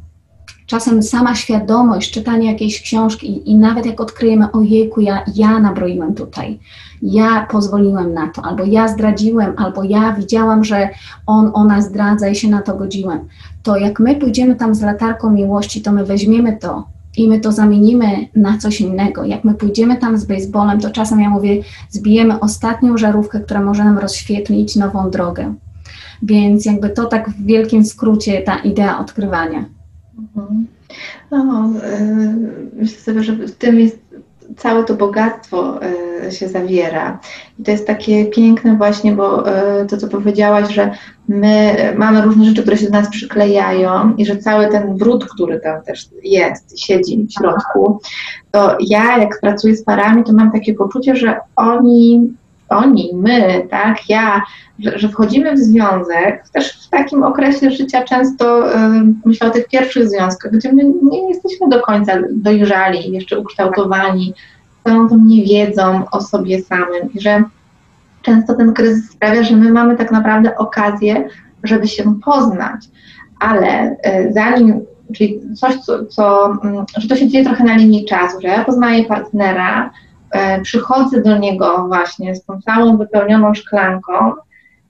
[0.68, 6.60] czasem sama świadomość czytania jakiejś książki i nawet jak odkryjemy, ojejku, ja, ja nabroiłem tutaj,
[7.02, 10.90] ja pozwoliłem na to, albo ja zdradziłem, albo ja widziałam, że
[11.26, 13.20] on, ona zdradza i się na to godziłem,
[13.64, 17.52] to jak my pójdziemy tam z latarką miłości, to my weźmiemy to i my to
[17.52, 19.26] zamienimy na coś innego.
[19.26, 23.84] Jak my pójdziemy tam z baseballem, to czasem ja mówię, zbijemy ostatnią żarówkę, która może
[23.84, 25.54] nam rozświetlić nową drogę.
[26.24, 29.77] Więc jakby to tak w wielkim skrócie ta idea odkrywania.
[31.32, 34.00] No, y, myślę sobie, że w tym jest
[34.58, 35.80] całe to bogactwo
[36.28, 37.20] y, się zawiera.
[37.60, 39.50] I to jest takie piękne właśnie, bo
[39.82, 40.92] y, to, co powiedziałaś, że
[41.28, 45.60] my mamy różne rzeczy, które się do nas przyklejają i że cały ten brud, który
[45.60, 48.00] tam też jest, siedzi w środku,
[48.52, 52.34] to ja jak pracuję z parami, to mam takie poczucie, że oni
[52.70, 54.42] oni, my, tak, ja,
[54.80, 58.78] że, że, wchodzimy w związek, też w takim okresie życia często y,
[59.26, 64.34] myślę o tych pierwszych związkach, gdzie my nie jesteśmy do końca dojrzali, jeszcze ukształtowani,
[64.84, 67.44] całą tą niewiedzą o sobie samym i że
[68.22, 71.30] często ten kryzys sprawia, że my mamy tak naprawdę okazję,
[71.64, 72.86] żeby się poznać,
[73.40, 74.82] ale y, zanim,
[75.16, 78.66] czyli coś, co, co, y, że to się dzieje trochę na linii czasu, że ja
[78.66, 79.92] poznaję partnera,
[80.64, 84.34] przychodzę do niego właśnie z tą całą wypełnioną szklanką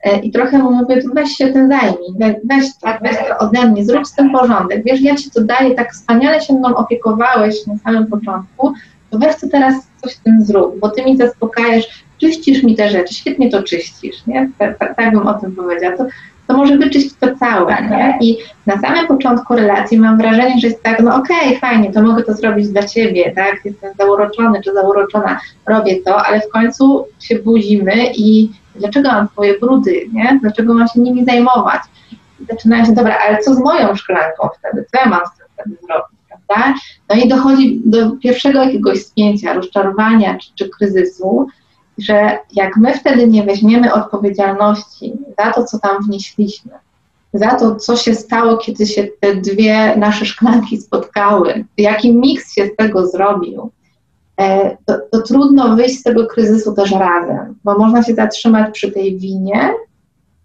[0.03, 3.85] e, i trochę mu mówię, weź się tym zajmij, weź to, weź to ode mnie,
[3.85, 7.77] zrób z tym porządek, wiesz, ja ci to daję, tak wspaniale się mną opiekowałeś na
[7.77, 8.73] samym początku,
[9.09, 12.89] to weź to teraz coś z tym zrób, bo ty mi zaspokajasz, czyścisz mi te
[12.89, 14.49] rzeczy, świetnie to czyścisz, nie?
[14.57, 15.97] Tak, tak, tak bym o tym powiedziała.
[15.97, 16.05] To,
[16.47, 18.17] to może wyczyść to całe, nie?
[18.21, 22.01] I na samym początku relacji mam wrażenie, że jest tak, no okej, okay, fajnie, to
[22.01, 23.65] mogę to zrobić dla ciebie, tak?
[23.65, 29.59] Jestem zauroczony czy zauroczona, robię to, ale w końcu się budzimy i dlaczego mam twoje
[29.59, 30.39] brudy, nie?
[30.41, 31.81] Dlaczego mam się nimi zajmować?
[32.39, 34.85] I zaczynają się, dobra, ale co z moją szklanką wtedy?
[34.91, 36.73] Co ja mam z tym wtedy zrobić, prawda?
[37.09, 41.47] No i dochodzi do pierwszego jakiegoś spięcia, rozczarowania czy, czy kryzysu,
[41.97, 46.71] że jak my wtedy nie weźmiemy odpowiedzialności za to, co tam wnieśliśmy,
[47.33, 52.67] za to, co się stało, kiedy się te dwie nasze szklanki spotkały, jaki miks się
[52.67, 53.71] z tego zrobił,
[54.39, 58.91] e, to, to, trudno wyjść z tego kryzysu też razem, bo można się zatrzymać przy
[58.91, 59.73] tej winie,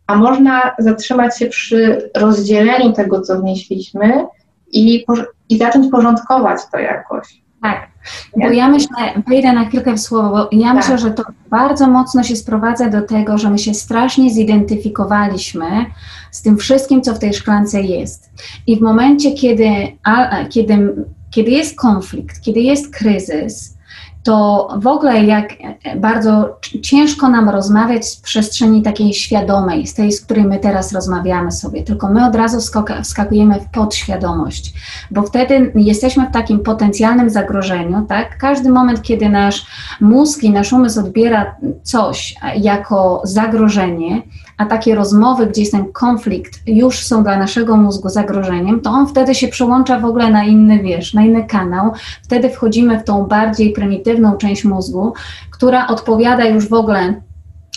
[0.07, 4.27] a można zatrzymać się przy rozdzieleniu tego, co wnieśliśmy
[4.73, 5.05] i,
[5.49, 7.43] i zacząć porządkować to jakoś.
[7.63, 7.92] Tak,
[8.37, 10.77] bo ja myślę, wejdę na chwilkę w słowo, bo ja tak.
[10.77, 15.87] myślę, że to bardzo mocno się sprowadza do tego, że my się strasznie zidentyfikowaliśmy
[16.31, 18.31] z tym wszystkim, co w tej szklance jest.
[18.67, 19.69] I w momencie, kiedy,
[20.05, 20.95] a, kiedy,
[21.31, 23.77] kiedy jest konflikt, kiedy jest kryzys,
[24.23, 25.53] to w ogóle jak
[25.97, 31.53] bardzo ciężko nam rozmawiać z przestrzeni takiej świadomej, z tej, z której my teraz rozmawiamy
[31.53, 32.59] sobie, tylko my od razu
[33.03, 34.75] wskakujemy w podświadomość,
[35.11, 38.39] bo wtedy jesteśmy w takim potencjalnym zagrożeniu, tak?
[38.39, 39.67] Każdy moment, kiedy nasz
[40.01, 44.23] mózg i nasz umysł odbiera coś jako zagrożenie,
[44.63, 49.07] a takie rozmowy, gdzie jest ten konflikt, już są dla naszego mózgu zagrożeniem, to on
[49.07, 51.93] wtedy się przełącza w ogóle na inny, wiesz, na inny kanał.
[52.23, 55.13] Wtedy wchodzimy w tą bardziej prymitywną część mózgu,
[55.51, 57.15] która odpowiada już w ogóle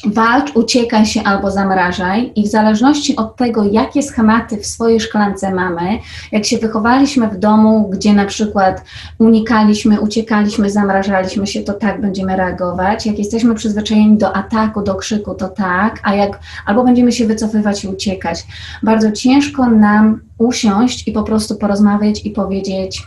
[0.04, 5.54] walcz, uciekaj się albo zamrażaj i w zależności od tego, jakie schematy w swojej szklance
[5.54, 6.00] mamy,
[6.32, 8.84] jak się wychowaliśmy w domu, gdzie na przykład
[9.20, 13.06] unikaliśmy, uciekaliśmy, zamrażaliśmy się, to tak będziemy reagować.
[13.06, 17.84] Jak jesteśmy przyzwyczajeni do ataku, do krzyku, to tak, a jak albo będziemy się wycofywać
[17.84, 18.44] i uciekać.
[18.84, 23.04] Bardzo ciężko nam usiąść i po prostu porozmawiać i powiedzieć,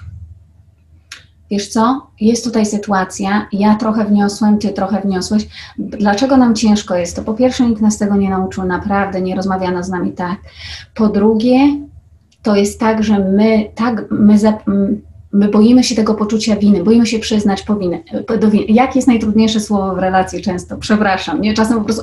[1.51, 5.49] wiesz co, jest tutaj sytuacja, ja trochę wniosłem, ty trochę wniosłeś.
[5.79, 7.17] Dlaczego nam ciężko jest?
[7.17, 10.39] To po pierwsze, nikt nas tego nie nauczył, naprawdę nie rozmawiano z nami tak.
[10.95, 11.59] Po drugie,
[12.43, 14.39] to jest tak, że my tak, my
[15.33, 18.03] my boimy się tego poczucia winy, boimy się przyznać powiny,
[18.41, 18.65] do winy.
[18.69, 20.77] Jakie jest najtrudniejsze słowo w relacji często?
[20.77, 21.55] Przepraszam, nie?
[21.55, 22.03] Czasem po prostu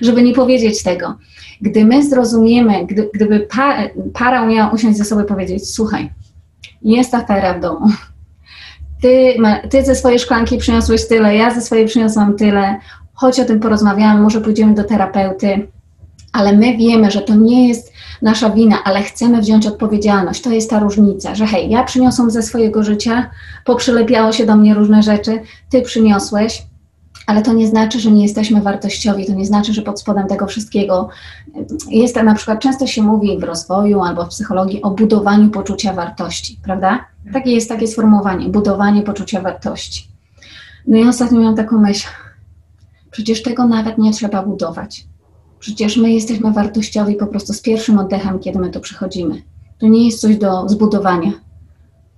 [0.00, 1.14] żeby nie powiedzieć tego.
[1.60, 6.10] Gdy my zrozumiemy, gdy, gdyby para, para miała usiąść ze sobą i powiedzieć, słuchaj,
[6.84, 7.86] jest afera w domu,
[9.02, 9.36] ty,
[9.70, 12.76] ty ze swojej szklanki przyniosłeś tyle, ja ze swojej przyniosłam tyle,
[13.14, 15.68] chodź o tym porozmawiamy, może pójdziemy do terapeuty,
[16.32, 17.92] ale my wiemy, że to nie jest
[18.22, 20.42] nasza wina, ale chcemy wziąć odpowiedzialność.
[20.42, 23.30] To jest ta różnica, że hej, ja przyniosłam ze swojego życia,
[23.64, 26.62] poprzylepiało się do mnie różne rzeczy, ty przyniosłeś,
[27.26, 30.46] ale to nie znaczy, że nie jesteśmy wartościowi, to nie znaczy, że pod spodem tego
[30.46, 31.08] wszystkiego
[31.90, 36.58] jest na przykład, często się mówi w rozwoju albo w psychologii o budowaniu poczucia wartości,
[36.62, 37.04] prawda?
[37.32, 40.08] Takie jest takie sformułowanie, budowanie poczucia wartości.
[40.86, 42.08] No i ostatnio miałam taką myśl,
[43.10, 45.06] przecież tego nawet nie trzeba budować.
[45.58, 49.42] Przecież my jesteśmy wartościowi po prostu z pierwszym oddechem, kiedy my tu przychodzimy.
[49.78, 51.32] To nie jest coś do zbudowania.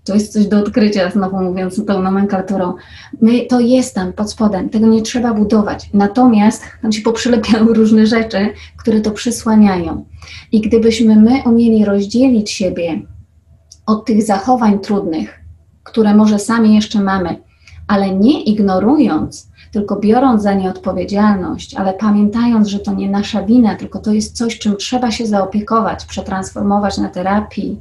[0.06, 2.74] To jest coś do odkrycia, znowu mówiąc tą nomenklaturą.
[3.20, 5.90] My, to jest tam pod spodem, tego nie trzeba budować.
[5.94, 10.04] Natomiast tam się poprzylepiały różne rzeczy, które to przysłaniają.
[10.52, 13.00] I gdybyśmy my umieli rozdzielić siebie
[13.86, 15.40] od tych zachowań trudnych,
[15.82, 17.36] które może sami jeszcze mamy,
[17.86, 23.74] ale nie ignorując, tylko biorąc za nie odpowiedzialność, ale pamiętając, że to nie nasza wina,
[23.74, 27.80] tylko to jest coś, czym trzeba się zaopiekować, przetransformować na terapii,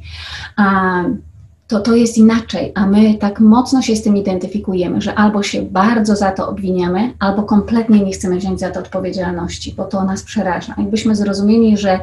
[1.68, 5.62] to to jest inaczej, a my tak mocno się z tym identyfikujemy, że albo się
[5.62, 10.24] bardzo za to obwiniamy, albo kompletnie nie chcemy wziąć za to odpowiedzialności, bo to nas
[10.24, 10.76] przeraża.
[10.78, 12.00] Jakbyśmy zrozumieli, że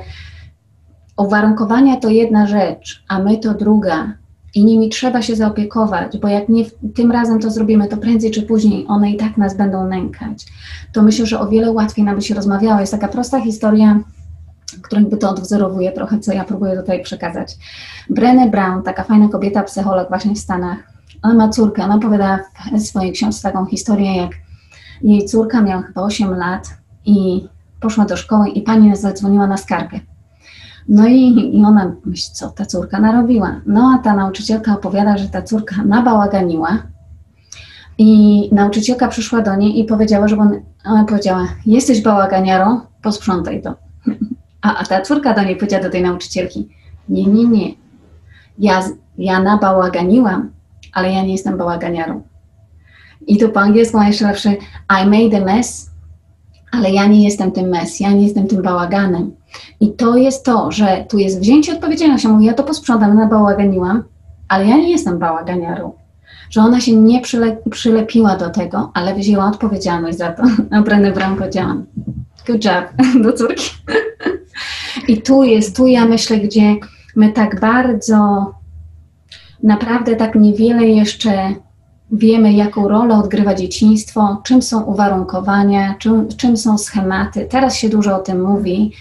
[1.17, 4.13] uwarunkowania to jedna rzecz, a my to druga,
[4.55, 8.43] i nimi trzeba się zaopiekować, bo jak nie tym razem to zrobimy, to prędzej czy
[8.43, 10.47] później one i tak nas będą nękać.
[10.93, 12.81] To myślę, że o wiele łatwiej nam by się rozmawiało.
[12.81, 14.01] Jest taka prosta historia,
[14.83, 17.57] która jakby to odwzorowuje trochę, co ja próbuję tutaj przekazać.
[18.11, 20.79] Brené Brown, taka fajna kobieta, psycholog właśnie w Stanach,
[21.23, 22.39] ona ma córkę, ona opowiada
[22.73, 24.31] w swojej książce taką historię, jak
[25.03, 26.71] jej córka miała chyba 8 lat
[27.05, 27.49] i
[27.81, 30.01] poszła do szkoły i pani zadzwoniła na skargę
[30.89, 33.61] no i, i ona myśli, co ta córka narobiła.
[33.67, 36.79] No a ta nauczycielka opowiada, że ta córka nabałaganiła
[37.99, 43.75] i nauczycielka przyszła do niej i powiedziała, że on, ona powiedziała, jesteś bałaganiarą, posprzątaj to.
[44.63, 46.69] A, a ta córka do niej powiedziała do tej nauczycielki,
[47.09, 47.75] nie, nie, nie,
[48.59, 48.83] ja,
[49.19, 50.51] ja nabałaganiłam,
[50.93, 52.23] ale ja nie jestem bałaganiarą.
[53.27, 54.57] I tu po angielsku ma jeszcze lepszy
[55.03, 55.91] I made a mess,
[56.73, 59.33] ale ja nie jestem tym mess, ja nie jestem tym bałaganem.
[59.81, 62.29] I to jest to, że tu jest wzięcie odpowiedzialności.
[62.29, 64.05] Mówi, ja to posprzątam, nabałaganiłam,
[64.49, 65.93] ale ja nie jestem bałaganiarą.
[66.51, 70.43] Że ona się nie przyle, przylepiła do tego, ale wzięła odpowiedzialność za to.
[70.71, 71.77] A Brené Brown powiedziała,
[72.47, 72.85] good job,
[73.25, 73.71] do córki.
[75.09, 76.77] I tu jest, tu ja myślę, gdzie
[77.17, 78.51] my tak bardzo,
[79.63, 81.55] naprawdę tak niewiele jeszcze
[82.13, 87.47] wiemy, jaką rolę odgrywa dzieciństwo, czym są uwarunkowania, czym, czym są schematy.
[87.51, 88.93] Teraz się dużo o tym mówi,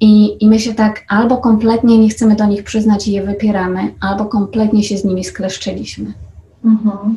[0.00, 3.94] i, I my się tak albo kompletnie nie chcemy do nich przyznać i je wypieramy,
[4.00, 6.12] albo kompletnie się z nimi skleszczyliśmy.
[6.64, 7.16] Mhm.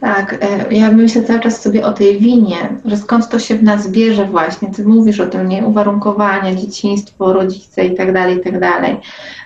[0.00, 3.62] Tak, e, ja myślę cały czas sobie o tej winie, że skąd to się w
[3.62, 4.70] nas bierze właśnie.
[4.70, 5.66] Ty mówisz o tym, nie?
[5.66, 8.96] Uwarunkowania, dzieciństwo, rodzice i tak dalej, i tak dalej.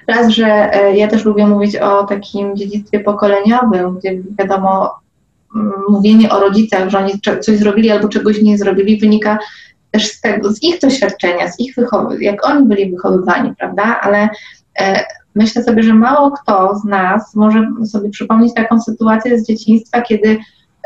[0.08, 4.90] Raz, że e, ja też lubię mówić o takim dziedzictwie pokoleniowym, gdzie wiadomo,
[5.88, 9.38] mówienie o rodzicach, że oni coś zrobili albo czegoś nie zrobili, wynika
[9.90, 14.00] też z tego, z ich doświadczenia, z ich wychowywania, jak oni byli wychowywani, prawda?
[14.02, 14.28] Ale
[14.80, 20.02] e, myślę sobie, że mało kto z nas może sobie przypomnieć taką sytuację z dzieciństwa,
[20.02, 20.38] kiedy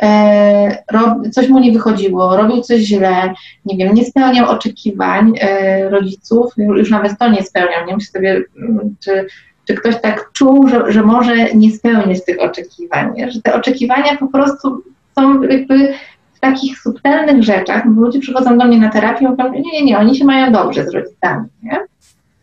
[0.03, 6.53] e, coś mu nie wychodziło, robił coś źle, nie wiem, nie spełniał oczekiwań e, rodziców,
[6.57, 9.27] już nawet to nie spełniał, nie myślę sobie, mm, czy,
[9.65, 13.31] czy ktoś tak czuł, że, że może nie spełnić tych oczekiwań, nie?
[13.31, 14.83] że te oczekiwania po prostu
[15.15, 15.95] są jakby
[16.41, 19.99] takich subtelnych rzeczach, bo ludzie przychodzą do mnie na terapię i mówią, nie, nie, nie,
[19.99, 21.87] oni się mają dobrze z rodzicami, nie?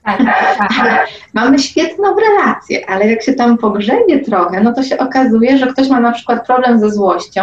[0.03, 1.07] Tak, tak, tak.
[1.33, 5.89] Mamy świetną relację, ale jak się tam pogrzebie trochę, no to się okazuje, że ktoś
[5.89, 7.41] ma na przykład problem ze złością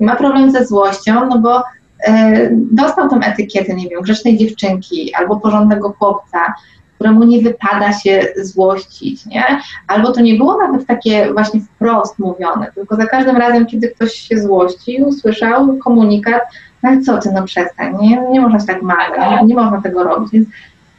[0.00, 1.62] i ma problem ze złością, no bo
[2.06, 6.54] e, dostał tą etykietę, nie wiem, grzecznej dziewczynki albo porządnego chłopca,
[6.94, 9.44] któremu nie wypada się złościć, nie?
[9.88, 14.12] Albo to nie było nawet takie właśnie wprost mówione, tylko za każdym razem, kiedy ktoś
[14.12, 16.42] się złościł, słyszał komunikat,
[16.82, 20.04] no co ty, no przestań, nie, nie można się tak magać, nie, nie można tego
[20.04, 20.48] robić, więc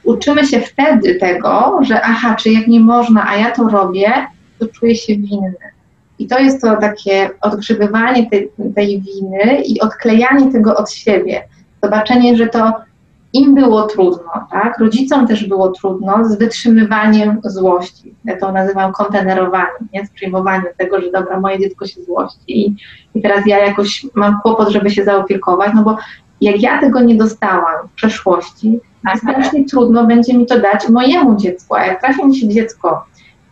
[0.04, 4.14] uczymy się wtedy tego, że aha, czy jak nie można, a ja to robię,
[4.60, 5.54] to czuję się winny.
[6.20, 11.44] I to jest to takie odgrzebywanie tej, tej winy i odklejanie tego od siebie.
[11.84, 12.74] Zobaczenie, że to
[13.34, 14.80] im było trudno, tak?
[14.80, 18.16] Rodzicom też było trudno z wytrzymywaniem złości.
[18.26, 20.06] Ja to nazywam kontenerowaniem, nie?
[20.06, 22.76] Z przyjmowaniem tego, że dobra, moje dziecko się złości i,
[23.16, 25.98] i teraz ja jakoś mam kłopot, żeby się zaopiekować, no bo
[26.42, 29.18] jak ja tego nie dostałam w przeszłości, tak.
[29.18, 31.76] strasznie trudno będzie mi to dać mojemu dziecku.
[31.76, 33.06] A jak trafi mi się dziecko,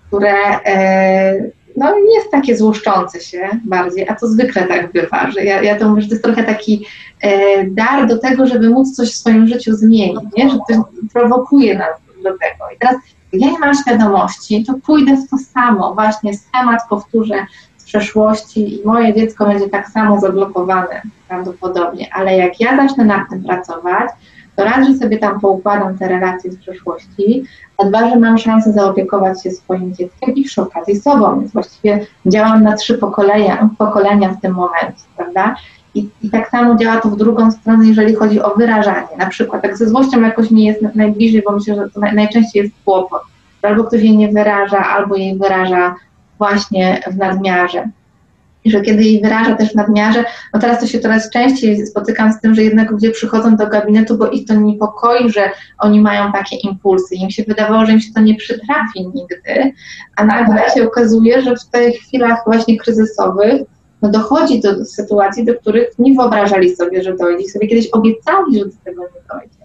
[0.08, 0.34] które
[0.66, 5.80] e, no, jest takie złoszczące się bardziej, a to zwykle tak bywa, że ja, ja
[5.80, 6.86] to mówię, że to jest trochę taki
[7.22, 10.50] e, dar do tego, żeby móc coś w swoim życiu zmienić, nie?
[10.50, 12.72] że to prowokuje nas do tego.
[12.76, 12.96] I teraz
[13.34, 17.46] jak ja nie mam świadomości, to pójdę w to samo, właśnie schemat powtórzę
[17.90, 23.30] z przeszłości i moje dziecko będzie tak samo zablokowane prawdopodobnie, ale jak ja zacznę nad
[23.30, 24.10] tym pracować,
[24.56, 27.44] to raz, że sobie tam poukładam te relacje z przeszłości,
[27.78, 32.06] a dwa, że mam szansę zaopiekować się swoim dzieckiem i przy okazji sobą, więc właściwie
[32.26, 35.56] działam na trzy pokolenia, pokolenia w tym momencie, prawda?
[35.96, 39.18] I, I tak samo działa to w drugą stronę, jeżeli chodzi o wyrażanie.
[39.18, 42.76] Na przykład, tak ze złością jakoś mi jest najbliżej, bo myślę, że to najczęściej jest
[42.86, 43.22] kłopot.
[43.62, 45.96] Albo ktoś jej nie wyraża, albo jej wyraża
[46.40, 47.90] właśnie w nadmiarze
[48.66, 50.24] że kiedy jej wyraża też w nadmiarze,
[50.54, 54.18] no teraz to się coraz częściej spotykam z tym, że jednak ludzie przychodzą do gabinetu,
[54.18, 57.16] bo ich to niepokoi, że oni mają takie impulsy.
[57.16, 59.74] Im się wydawało, że im się to nie przytrafi nigdy,
[60.16, 63.62] a nagle się okazuje, że w tych chwilach właśnie kryzysowych
[64.02, 67.50] no dochodzi do sytuacji, do których nie wyobrażali sobie, że dojdzie.
[67.50, 69.59] Sobie kiedyś obiecali, że do tego nie dojdzie.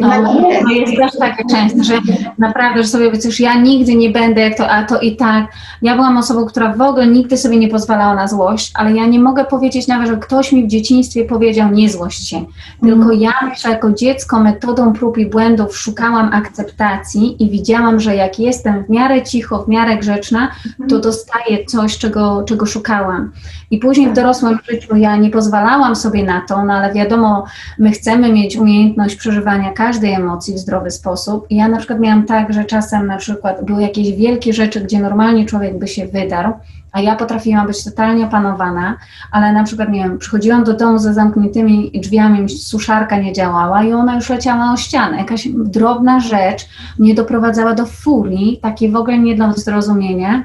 [0.00, 0.62] No, jest.
[0.62, 2.00] To jest też tak często, że
[2.38, 5.46] naprawdę, że sobie już ja nigdy nie będę jak to, a to i tak.
[5.82, 9.20] Ja byłam osobą, która w ogóle nigdy sobie nie pozwalała na złość, ale ja nie
[9.20, 12.44] mogę powiedzieć nawet, że ktoś mi w dzieciństwie powiedział nie złość się.
[12.80, 13.20] Tylko mm.
[13.20, 13.32] ja
[13.68, 19.22] jako dziecko metodą prób i błędów szukałam akceptacji i widziałam, że jak jestem w miarę
[19.22, 21.02] cicho, w miarę grzeczna, to mhm.
[21.02, 23.32] dostaję coś, czego, czego szukałam.
[23.70, 24.16] I później w tak.
[24.16, 27.44] dorosłym życiu ja nie pozwalałam sobie na to, no ale wiadomo,
[27.78, 31.46] my chcemy mieć umiejętność przeżywania każdej emocji w zdrowy sposób.
[31.50, 35.46] Ja na przykład miałam tak, że czasem na przykład były jakieś wielkie rzeczy, gdzie normalnie
[35.46, 36.52] człowiek by się wydarł,
[36.92, 38.96] a ja potrafiłam być totalnie opanowana,
[39.32, 43.92] ale na przykład, nie wiem, przychodziłam do domu ze zamkniętymi drzwiami, suszarka nie działała i
[43.92, 45.16] ona już leciała o ścianę.
[45.16, 46.68] Jakaś drobna rzecz
[46.98, 50.44] mnie doprowadzała do furii, takiej w ogóle nie do zrozumienia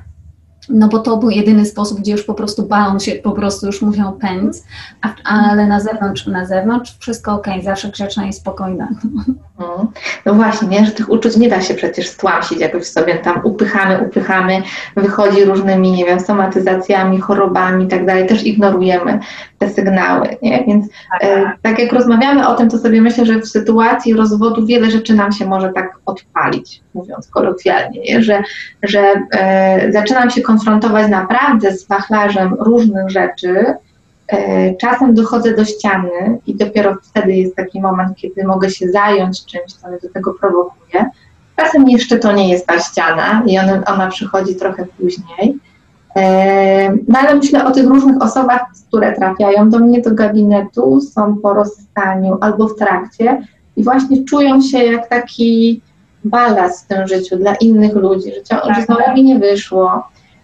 [0.70, 3.82] no bo to był jedyny sposób, gdzie już po prostu bałam się, po prostu już
[3.82, 4.64] musiał pędzić,
[5.24, 8.88] ale na zewnątrz, na zewnątrz wszystko ok, zawsze grzeczna i spokojna.
[9.60, 9.88] Mhm.
[10.26, 14.00] No właśnie, nie, że tych uczuć nie da się przecież stłamsić jakoś sobie tam upychamy,
[14.08, 14.62] upychamy,
[14.96, 19.20] wychodzi różnymi, nie wiem, somatyzacjami, chorobami i tak dalej, też ignorujemy
[19.58, 20.64] te sygnały, nie?
[20.68, 21.24] Więc tak.
[21.24, 25.14] E, tak jak rozmawiamy o tym, to sobie myślę, że w sytuacji rozwodu wiele rzeczy
[25.14, 28.24] nam się może tak odpalić, mówiąc kolokwialnie, nie?
[28.24, 28.44] Że,
[28.84, 33.66] że e, zaczynam się konfrontować naprawdę z wachlarzem różnych rzeczy,
[34.82, 39.74] czasem dochodzę do ściany i dopiero wtedy jest taki moment, kiedy mogę się zająć czymś,
[39.74, 41.10] co mnie do tego prowokuje.
[41.56, 45.60] Czasem jeszcze to nie jest ta ściana i ona, ona przychodzi trochę później.
[47.08, 51.54] No ale myślę o tych różnych osobach, które trafiają do mnie do gabinetu, są po
[51.54, 53.42] rozstaniu albo w trakcie
[53.76, 55.82] i właśnie czują się jak taki
[56.24, 59.16] balast w tym życiu dla innych ludzi, że, tak, że znowu tak.
[59.16, 60.04] mi nie wyszło,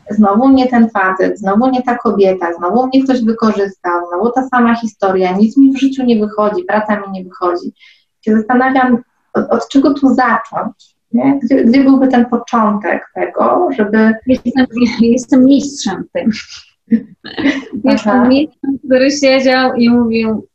[0.10, 4.76] znowu nie ten facet, znowu nie ta kobieta, znowu mnie ktoś wykorzystał, znowu ta sama
[4.76, 7.74] historia, nic mi w życiu nie wychodzi, praca mi nie wychodzi.
[8.22, 8.98] Się zastanawiam,
[9.34, 11.40] od, od czego tu zacząć nie?
[11.44, 14.14] Gdzie, gdzie byłby ten początek tego, żeby...
[14.28, 14.66] Jestem,
[15.02, 16.32] jestem mistrzem tym.
[17.84, 20.48] Jestem mistrzem, który siedział i mówił,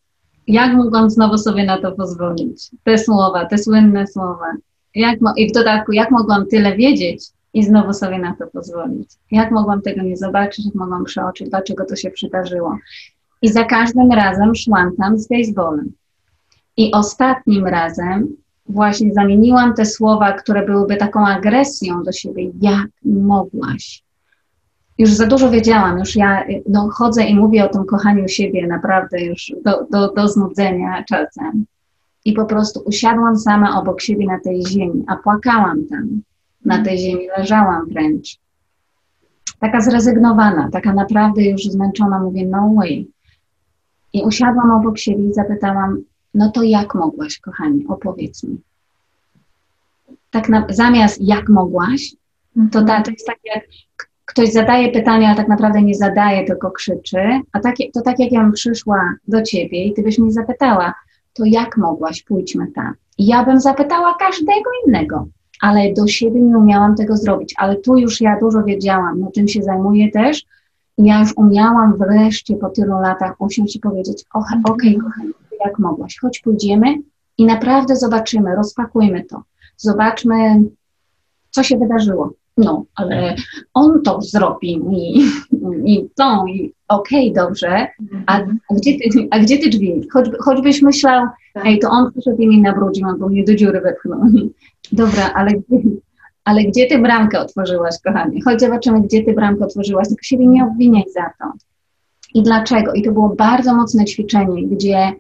[0.47, 2.71] jak mogłam znowu sobie na to pozwolić?
[2.85, 4.47] Te słowa, te słynne słowa.
[4.95, 7.25] Jak I w dodatku, jak mogłam tyle wiedzieć
[7.59, 9.11] i znowu sobie na to pozwolić?
[9.31, 12.79] Jak mogłam tego nie zobaczyć, jak mogłam przeoczyć, dlaczego to się przydarzyło?
[13.43, 15.93] I za każdym razem szłam tam z baseballem.
[16.77, 18.29] I ostatnim razem
[18.67, 24.03] właśnie zamieniłam te słowa, które byłyby taką agresją do siebie, jak mogłaś.
[24.99, 29.21] Już za dużo wiedziałam, już ja no, chodzę i mówię o tym kochaniu siebie naprawdę
[29.21, 31.65] już do, do, do znudzenia czasem.
[32.25, 36.23] I po prostu usiadłam sama obok siebie na tej ziemi, a płakałam tam,
[36.65, 38.39] na tej ziemi, leżałam wręcz.
[39.61, 43.11] Taka zrezygnowana, taka naprawdę już zmęczona, mówię, no way.
[44.13, 45.99] I usiadłam obok siebie i zapytałam,
[46.35, 48.61] no to jak mogłaś, kochanie, opowiedz mi.
[50.31, 52.15] Tak na, zamiast jak mogłaś,
[52.73, 53.65] to, ta, to jest tak jak
[54.25, 57.41] ktoś zadaje pytanie, ale tak naprawdę nie zadaje, tylko krzyczy.
[57.53, 60.95] A tak, to tak jak ja bym przyszła do ciebie i ty byś mnie zapytała,
[61.33, 62.95] to jak mogłaś, pójdźmy tam.
[63.19, 65.27] I ja bym zapytała każdego innego,
[65.63, 67.55] ale do siebie nie umiałam tego zrobić.
[67.57, 70.45] Ale tu już ja dużo wiedziałam, no tym się zajmuję też.
[70.99, 75.33] I ja już umiałam wreszcie po tylu latach usiąść i powiedzieć, okej, okay, kochani,
[75.65, 76.95] jak mogłaś, choć pójdziemy
[77.39, 79.43] i naprawdę zobaczymy, rozpakujmy to.
[79.77, 80.63] Zobaczmy,
[81.51, 82.33] co się wydarzyło.
[82.59, 83.35] No, ale
[83.75, 85.25] on to zrobił i,
[85.85, 87.87] i to, i okej, okay, dobrze,
[88.27, 90.09] a, a, gdzie ty, a gdzie ty drzwi?
[90.13, 91.67] Choć, choćbyś myślał, tak.
[91.67, 94.21] ej, to on przyszedł i mnie nabrudził, albo mnie do dziury wepchnął.
[94.93, 95.79] Dobra, ale gdzie,
[96.45, 98.43] ale gdzie ty bramkę otworzyłaś, kochanie?
[98.45, 101.53] Chodź zobaczymy, gdzie ty bramkę otworzyłaś, tylko siebie nie obwiniaj za to.
[102.35, 102.93] I dlaczego?
[102.93, 105.13] I to było bardzo mocne ćwiczenie, gdzie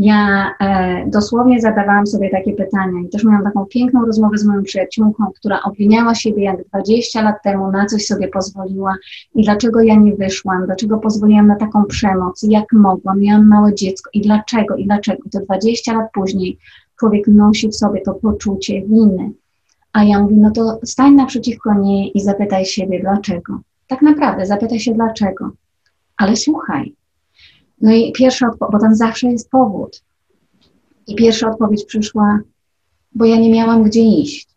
[0.00, 4.62] ja e, dosłownie zadawałam sobie takie pytania i też miałam taką piękną rozmowę z moją
[4.62, 8.94] przyjaciółką, która obwiniała siebie, jak 20 lat temu na coś sobie pozwoliła
[9.34, 14.10] i dlaczego ja nie wyszłam, dlaczego pozwoliłam na taką przemoc, jak mogłam, miałam małe dziecko
[14.12, 15.22] i dlaczego, i dlaczego.
[15.32, 16.58] To 20 lat później
[17.00, 19.30] człowiek nosi w sobie to poczucie winy.
[19.92, 23.60] A ja mówię, no to stań naprzeciwko niej i zapytaj siebie, dlaczego.
[23.86, 25.50] Tak naprawdę, zapytaj się dlaczego.
[26.16, 26.94] Ale słuchaj,
[27.80, 30.02] no i pierwsza odpowiedź, bo tam zawsze jest powód.
[31.06, 32.38] I pierwsza odpowiedź przyszła,
[33.14, 34.48] bo ja nie miałam gdzie iść.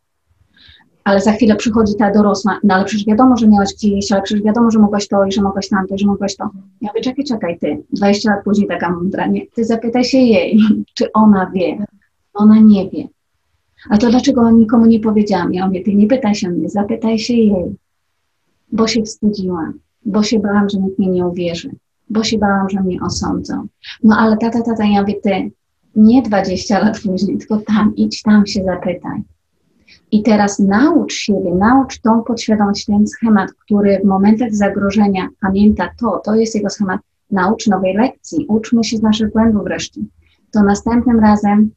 [1.04, 4.22] Ale za chwilę przychodzi ta dorosła, no ale przecież wiadomo, że miałaś gdzie iść, ale
[4.22, 6.50] przecież wiadomo, że mogłaś to i że mogłaś tamto i że mogłaś to.
[6.82, 9.48] Ja mówię, czekaj, czekaj, ty, 20 lat później taka mądra, nie?
[9.48, 10.60] Ty zapytaj się jej,
[10.96, 11.86] czy ona wie.
[12.34, 13.08] Ona nie wie.
[13.90, 15.54] A to dlaczego nikomu nie powiedziałam?
[15.54, 17.76] Ja mówię, ty nie pytaj się mnie, zapytaj się jej.
[18.72, 19.74] Bo się wstydziłam,
[20.06, 21.72] bo się bałam, że nikt mi nie uwierzy
[22.12, 23.68] bo się bałam, że mnie osądzą.
[24.04, 25.52] No ale tata, tata, ja mówię, ty,
[25.96, 29.24] nie 20 lat później, tylko tam, idź tam się zapytaj.
[30.12, 36.22] I teraz naucz siebie, naucz tą podświadomość, ten schemat, który w momentach zagrożenia pamięta to,
[36.26, 37.02] to jest jego schemat.
[37.32, 40.02] Naucz nowej lekcji, uczmy się z naszych błędów wreszcie.
[40.52, 41.72] To następnym razem,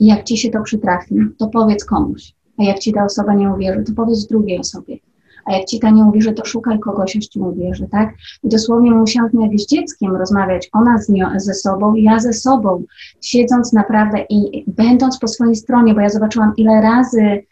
[0.00, 2.34] jak ci się to przytrafi, to powiedz komuś.
[2.58, 4.98] A jak ci ta osoba nie uwierzy, to powiedz drugiej osobie
[5.44, 8.14] a jak ci ta nie uwierzy, to szukaj kogoś, ci uwierzy, tak?
[8.42, 12.84] I dosłownie musiałam jak z dzieckiem rozmawiać, ona z nią, ze sobą, ja ze sobą,
[13.20, 17.44] siedząc naprawdę i będąc po swojej stronie, bo ja zobaczyłam, ile razy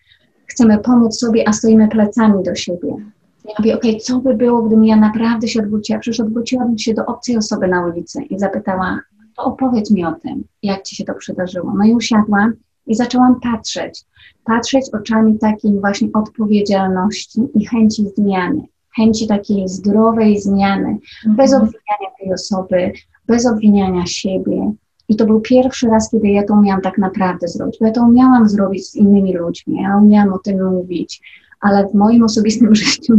[0.47, 2.97] chcemy pomóc sobie, a stoimy plecami do siebie.
[3.45, 5.99] Ja mówię, okej, okay, co by było, gdybym ja naprawdę się odwróciła?
[5.99, 9.01] Przecież odwróciłabym się do obcej osoby na ulicy i zapytała,
[9.37, 11.73] to opowiedz mi o tym, jak ci się to przydarzyło.
[11.79, 12.53] No i usiadłam
[12.87, 14.05] i zaczęłam patrzeć
[14.45, 18.63] patrzeć oczami takiej właśnie odpowiedzialności i chęci zmiany,
[18.97, 21.37] chęci takiej zdrowej zmiany, mhm.
[21.37, 22.93] bez obwiniania tej osoby,
[23.27, 24.73] bez obwiniania siebie.
[25.09, 28.05] I to był pierwszy raz, kiedy ja to umiałam tak naprawdę zrobić, bo ja to
[28.05, 31.23] umiałam zrobić z innymi ludźmi, ja umiałam o tym mówić,
[31.61, 33.15] ale w moim osobistym życiu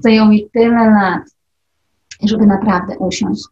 [0.00, 1.22] zajęło mi tyle lat,
[2.22, 3.44] żeby naprawdę usiąść.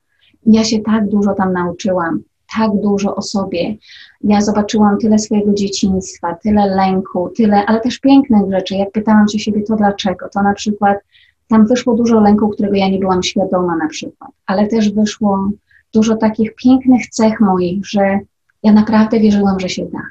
[0.46, 2.22] Ja się tak dużo tam nauczyłam
[2.57, 3.76] tak dużo o sobie.
[4.24, 8.74] Ja zobaczyłam tyle swojego dzieciństwa, tyle lęku, tyle, ale też pięknych rzeczy.
[8.74, 10.28] Jak pytałam się siebie, to dlaczego?
[10.28, 10.98] To na przykład
[11.48, 15.50] tam wyszło dużo lęku, którego ja nie byłam świadoma na przykład, ale też wyszło
[15.94, 18.18] dużo takich pięknych cech moich, że
[18.62, 20.03] ja naprawdę wierzyłam, że się da.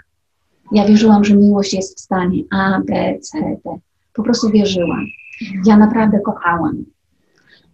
[0.71, 3.79] Ja wierzyłam, że miłość jest w stanie A, B, C, D.
[4.13, 5.05] Po prostu wierzyłam.
[5.65, 6.85] Ja naprawdę kochałam.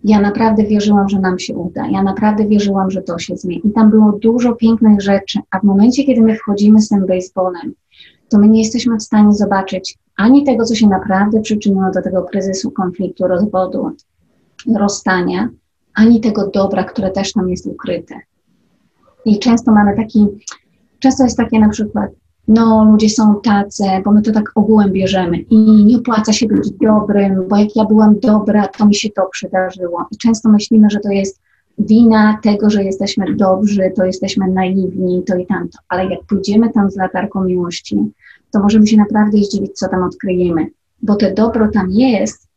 [0.03, 1.87] Ja naprawdę wierzyłam, że nam się uda.
[1.87, 3.67] Ja naprawdę wierzyłam, że to się zmieni.
[3.67, 7.73] I tam było dużo pięknych rzeczy, a w momencie, kiedy my wchodzimy z tym baseballem,
[8.29, 12.23] to my nie jesteśmy w stanie zobaczyć ani tego, co się naprawdę przyczyniło do tego
[12.23, 13.91] kryzysu, konfliktu, rozwodu,
[14.75, 15.49] rozstania,
[15.93, 18.15] ani tego dobra, które też tam jest ukryte.
[19.25, 20.27] I często mamy taki,
[20.99, 22.11] często jest takie na przykład,
[22.47, 26.71] no ludzie są tacy, bo my to tak ogółem bierzemy i nie opłaca się być
[26.71, 30.05] dobrym, bo jak ja byłam dobra, to mi się to przydarzyło.
[30.11, 31.39] I często myślimy, że to jest
[31.79, 35.77] wina tego, że jesteśmy dobrzy, to jesteśmy naiwni, to i tamto.
[35.89, 37.97] Ale jak pójdziemy tam z latarką miłości,
[38.51, 40.67] to możemy się naprawdę zdziwić, co tam odkryjemy.
[41.01, 42.47] Bo to dobro tam jest,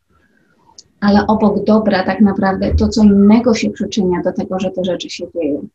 [1.01, 5.11] ale obok dobra tak naprawdę to, co innego się przyczynia do tego, że te rzeczy
[5.11, 5.69] się dzieją.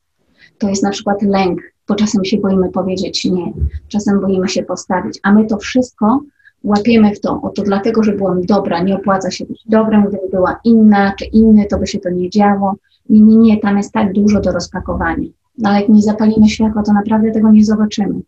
[0.58, 3.54] To jest na przykład lęk, bo czasem się boimy powiedzieć nie,
[3.88, 6.22] czasem boimy się postawić, a my to wszystko
[6.64, 10.60] łapiemy w to, oto dlatego, że byłam dobra, nie opłaca się być dobrym, gdyby była
[10.64, 12.76] inna czy inny, to by się to nie działo.
[13.10, 15.28] Nie, nie, nie, tam jest tak dużo do rozpakowania.
[15.58, 18.22] No, ale jak nie zapalimy światła, to naprawdę tego nie zobaczymy.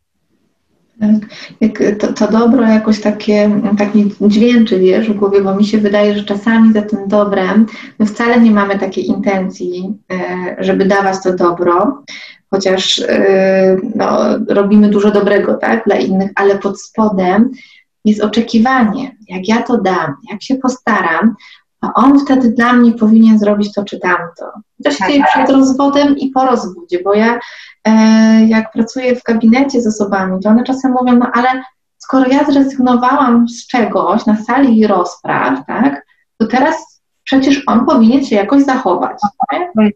[0.99, 1.99] Tak.
[1.99, 6.15] To, to, dobro jakoś takie, tak mi dźwięczy, wiesz, w głowie, bo mi się wydaje,
[6.15, 7.65] że czasami za tym dobrem
[7.99, 12.03] my wcale nie mamy takiej intencji, e, żeby dawać to dobro,
[12.49, 14.19] chociaż e, no,
[14.49, 17.51] robimy dużo dobrego tak, dla innych, ale pod spodem
[18.05, 21.35] jest oczekiwanie, jak ja to dam, jak się postaram,
[21.81, 24.45] a on wtedy dla mnie powinien zrobić to czy tamto.
[24.83, 27.39] To się dzieje przed rozwodem i po rozwodzie, bo ja
[27.83, 27.91] e,
[28.45, 31.63] jak pracuję w gabinecie z osobami, to one czasem mówią, no ale
[31.97, 36.05] skoro ja zrezygnowałam z czegoś na sali rozpraw, tak,
[36.37, 39.17] to teraz przecież on powinien się jakoś zachować.
[39.75, 39.89] No,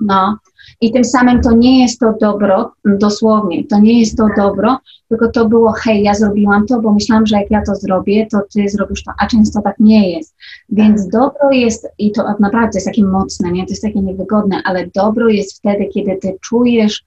[0.00, 0.38] no.
[0.80, 4.78] I tym samym to nie jest to dobro, dosłownie, to nie jest to dobro,
[5.08, 8.38] tylko to było, hej, ja zrobiłam to, bo myślałam, że jak ja to zrobię, to
[8.54, 10.34] ty zrobisz to, a często tak nie jest.
[10.68, 13.64] Więc dobro jest, i to naprawdę jest takie mocne, nie?
[13.64, 17.04] to jest takie niewygodne, ale dobro jest wtedy, kiedy ty czujesz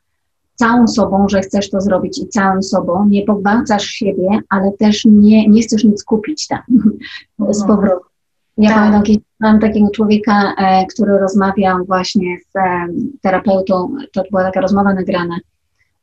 [0.56, 5.48] całą sobą, że chcesz to zrobić i całą sobą, nie pogwałcasz siebie, ale też nie,
[5.48, 6.62] nie chcesz nic kupić tam
[7.50, 7.68] z mhm.
[7.68, 8.13] powrotem.
[8.58, 8.78] Ja tak.
[8.78, 9.04] pamiętam,
[9.40, 12.88] mam takiego człowieka, e, który rozmawiał właśnie z e,
[13.22, 15.38] terapeutą, to była taka rozmowa nagrana.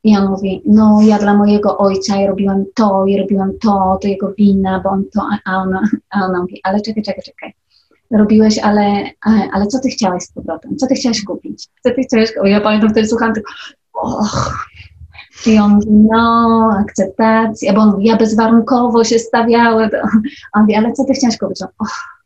[0.05, 4.09] I on mówi, no ja dla mojego ojca ja robiłam to, i robiłam to, to
[4.09, 7.55] jego wina, bo on to, a ona, a ona mówi, ale czekaj, czekaj, czekaj.
[8.11, 10.77] Robiłeś, ale, ale, ale co ty chciałeś z powrotem?
[10.77, 11.69] Co ty chciałeś kupić?
[11.83, 13.53] Co ty chciałeś Ja pamiętam wtedy słucham tylko,
[13.93, 14.55] och.
[15.47, 19.91] I on mówi, no, akceptacja, bo on mówi, ja bezwarunkowo się stawiałem.
[20.53, 21.63] On mówi, ale co ty chciałeś kupić?
[21.63, 22.20] On, och,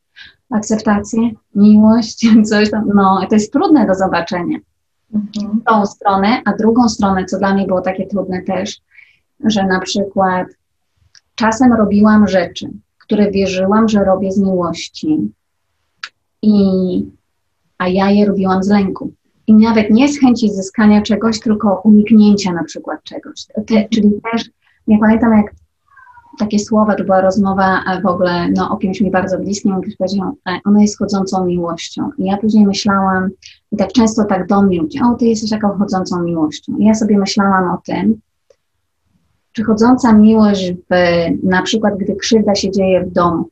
[0.54, 2.90] akceptację, miłość, coś tam.
[2.94, 4.58] No, to jest trudne do zobaczenia.
[5.14, 5.60] Mhm.
[5.66, 8.80] Tą stronę, a drugą stronę, co dla mnie było takie trudne też,
[9.44, 10.48] że na przykład
[11.34, 15.32] czasem robiłam rzeczy, które wierzyłam, że robię z miłości,
[16.44, 16.56] i,
[17.78, 19.12] a ja je robiłam z lęku.
[19.46, 23.46] I nawet nie z chęci zyskania czegoś, tylko uniknięcia na przykład czegoś.
[23.66, 24.50] Te, czyli też,
[24.86, 25.54] nie pamiętam jak
[26.38, 29.96] takie słowa, to była rozmowa e, w ogóle no, o kimś mi bardzo bliskim, ktoś
[29.96, 32.10] powiedział, e, ona jest chodzącą miłością.
[32.18, 33.30] I ja później myślałam,
[33.72, 36.76] i tak często tak do mnie mówię, o, ty jesteś taką chodzącą miłością.
[36.78, 38.20] I ja sobie myślałam o tym,
[39.52, 40.94] czy chodząca miłość, w,
[41.42, 43.48] na przykład gdy krzywda się dzieje w domu,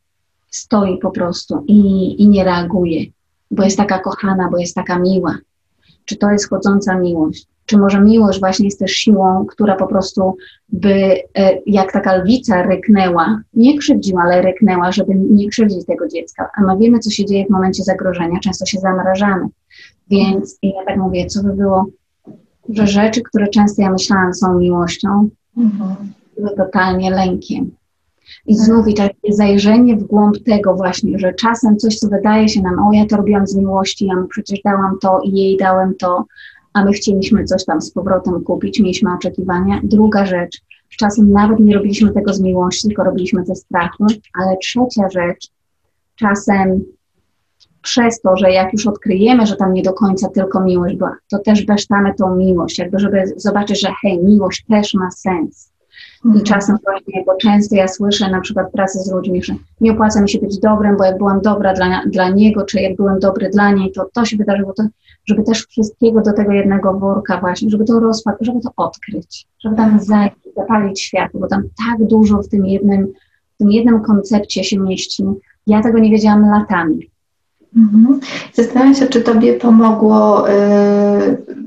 [0.50, 3.04] stoi po prostu i, i nie reaguje,
[3.50, 5.38] bo jest taka kochana, bo jest taka miła.
[6.04, 7.51] Czy to jest chodząca miłość?
[7.66, 10.36] Czy może miłość właśnie jest też siłą, która po prostu
[10.68, 10.94] by,
[11.38, 16.50] e, jak taka lwica ryknęła, nie krzywdziła, ale ryknęła, żeby nie krzywdzić tego dziecka.
[16.56, 19.46] A my wiemy, co się dzieje w momencie zagrożenia, często się zamrażamy.
[20.10, 21.86] Więc ja tak mówię, co by było,
[22.68, 25.96] że rzeczy, które często ja myślałam są miłością, mhm.
[26.36, 27.70] były totalnie lękiem.
[28.46, 32.62] I znów i takie zajrzenie w głąb tego właśnie, że czasem coś, co wydaje się
[32.62, 35.94] nam, o ja to robiłam z miłości, ja mu przecież dałam to i jej dałem
[35.94, 36.24] to,
[36.74, 39.80] a my chcieliśmy coś tam z powrotem kupić, mieliśmy oczekiwania.
[39.82, 40.60] Druga rzecz,
[40.98, 45.48] czasem nawet nie robiliśmy tego z miłości, tylko robiliśmy ze strachu, ale trzecia rzecz,
[46.16, 46.84] czasem
[47.82, 51.38] przez to, że jak już odkryjemy, że tam nie do końca tylko miłość była, to
[51.38, 55.71] też besztamy tą miłość, jakby żeby zobaczyć, że hej, miłość też ma sens.
[56.24, 56.44] I mhm.
[56.44, 60.22] czasem właśnie, bo często ja słyszę na przykład w pracy z ludźmi, że nie opłaca
[60.22, 63.50] mi się być dobrym, bo jak byłam dobra dla, dla niego, czy jak byłem dobry
[63.50, 64.82] dla niej, to to się wydarzyło, to,
[65.26, 69.76] żeby też wszystkiego do tego jednego worka właśnie, żeby to rozpad, żeby to odkryć, żeby
[69.76, 70.00] tam
[70.56, 73.12] zapalić światło, bo tam tak dużo w tym jednym,
[73.54, 75.24] w tym jednym koncepcie się mieści.
[75.66, 77.11] Ja tego nie wiedziałam latami.
[77.76, 78.20] Mhm.
[78.52, 80.52] Zastanawiam się, czy Tobie pomogło y,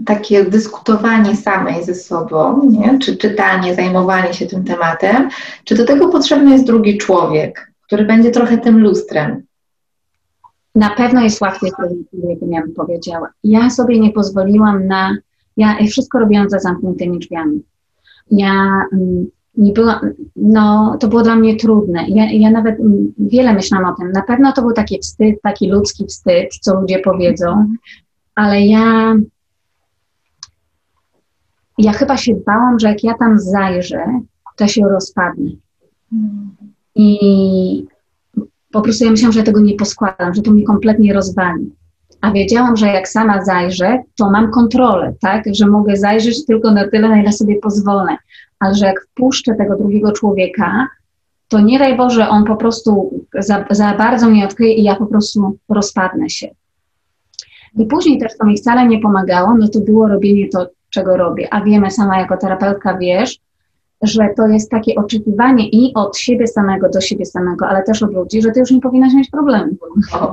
[0.06, 3.00] takie dyskutowanie samej ze sobą, nie?
[3.00, 5.30] czy czytanie, zajmowanie się tym tematem,
[5.64, 9.44] czy do tego potrzebny jest drugi człowiek, który będzie trochę tym lustrem?
[10.76, 11.72] Na pewno jest łatwiej,
[12.30, 13.30] jakbym ja bym powiedziała.
[13.44, 15.18] Ja sobie nie pozwoliłam na.
[15.58, 17.64] Ja wszystko robiłam za zamkniętymi drzwiami.
[18.32, 19.26] Ja mm,
[19.58, 20.02] nie była,
[20.36, 22.06] no, to było dla mnie trudne.
[22.08, 22.78] Ja, ja nawet
[23.18, 24.12] wiele myślałam o tym.
[24.12, 27.74] Na pewno to był taki wstyd, taki ludzki wstyd, co ludzie powiedzą,
[28.36, 29.16] ale ja,
[31.78, 34.22] ja chyba się bałam, że jak ja tam zajrzę,
[34.56, 35.52] to się rozpadnie.
[36.96, 37.86] I
[38.72, 41.72] po prostu ja myślałam, że ja tego nie poskładam, że to mnie kompletnie rozwali.
[42.22, 45.44] A wiedziałam, że jak sama zajrzę, to mam kontrolę, tak?
[45.52, 48.18] Że mogę zajrzeć tylko na tyle, na ile sobie pozwolę
[48.60, 50.88] ale że jak wpuszczę tego drugiego człowieka,
[51.48, 55.06] to nie daj Boże, on po prostu za, za bardzo mnie odkryje i ja po
[55.06, 56.48] prostu rozpadnę się.
[57.78, 61.48] I później też to mi wcale nie pomagało, no to było robienie to, czego robię.
[61.54, 63.40] A wiemy, sama jako terapeutka wiesz,
[64.02, 68.14] że to jest takie oczekiwanie i od siebie samego do siebie samego, ale też od
[68.14, 69.72] ludzi, że ty już nie powinnaś mieć problemu.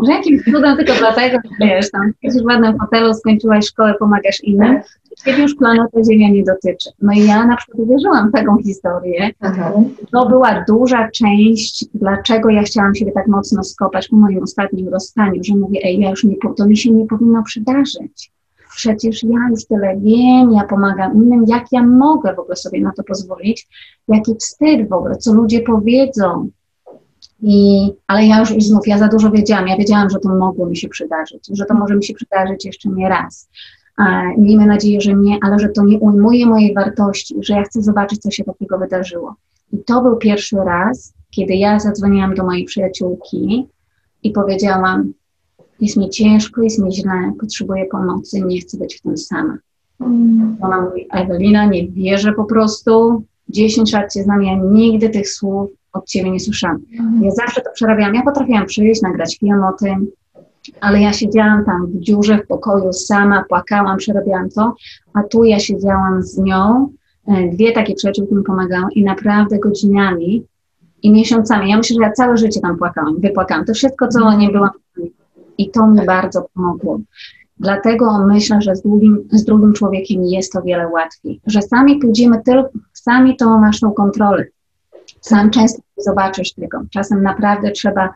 [0.06, 4.40] Że jakimś cudem tylko dlatego, że wiesz, tam jesteś w ładnym hotelu, skończyłaś szkołę, pomagasz
[4.42, 4.80] innym,
[5.24, 6.90] ciebie już planeta Ziemia nie dotyczy.
[7.02, 9.30] No i ja na przykład uwierzyłam w taką historię.
[9.40, 9.72] Aha.
[10.12, 15.44] To była duża część, dlaczego ja chciałam siebie tak mocno skopać po moim ostatnim rozstaniu,
[15.44, 18.32] że mówię, ej, ja już nie, to mi się nie powinno przydarzyć
[18.76, 22.92] przecież ja już tyle wiem, ja pomagam innym, jak ja mogę w ogóle sobie na
[22.96, 23.68] to pozwolić,
[24.08, 26.50] jaki wstyd w ogóle, co ludzie powiedzą.
[27.42, 30.76] I, ale ja już znów, ja za dużo wiedziałam, ja wiedziałam, że to mogło mi
[30.76, 33.48] się przydarzyć, że to może mi się przydarzyć jeszcze nie raz.
[34.38, 38.20] Miejmy nadzieję, że nie, ale że to nie ujmuje mojej wartości, że ja chcę zobaczyć,
[38.20, 39.34] co się takiego wydarzyło.
[39.72, 43.68] I to był pierwszy raz, kiedy ja zadzwoniłam do mojej przyjaciółki
[44.22, 45.12] i powiedziałam,
[45.80, 49.58] jest mi ciężko, jest mi źle, potrzebuję pomocy, nie chcę być w tym sama.
[50.60, 55.70] Ona mówi, Ewelina, nie wierzę po prostu, 10 lat cię znam, ja nigdy tych słów
[55.92, 56.78] od ciebie nie słyszałam.
[57.20, 60.06] Ja zawsze to przerabiałam, ja potrafiłam przyjść, nagrać film o tym,
[60.80, 64.74] ale ja siedziałam tam w dziurze w pokoju sama, płakałam, przerabiałam to,
[65.14, 66.88] a tu ja siedziałam z nią,
[67.26, 70.44] e, dwie takie przyjaciółki mi pomagały i naprawdę godzinami
[71.02, 74.50] i miesiącami, ja myślę, że ja całe życie tam płakałam, wypłakałam, to wszystko, co nie
[74.50, 74.70] byłam
[75.58, 77.00] i to mi bardzo pomogło.
[77.62, 81.40] Dlatego myślę, że z drugim, z drugim człowiekiem jest to wiele łatwiej.
[81.46, 83.60] Że sami pójdziemy tylko, sami tą
[83.96, 84.44] kontrolę.
[85.20, 86.82] Sam często nie zobaczysz tego.
[86.90, 88.12] Czasem naprawdę trzeba,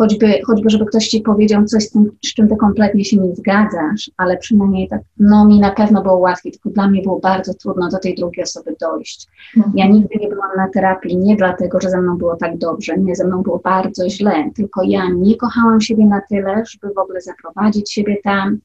[0.00, 3.34] choćby, choćby żeby ktoś ci powiedział coś, z, tym, z czym ty kompletnie się nie
[3.34, 7.54] zgadzasz, ale przynajmniej tak, no mi na pewno było łatwiej, tylko dla mnie było bardzo
[7.54, 9.26] trudno do tej drugiej osoby dojść.
[9.56, 9.76] Mhm.
[9.76, 13.16] Ja nigdy nie byłam na terapii nie dlatego, że ze mną było tak dobrze, nie,
[13.16, 17.20] ze mną było bardzo źle, tylko ja nie kochałam siebie na tyle, żeby w ogóle
[17.20, 18.58] zaprowadzić siebie tam,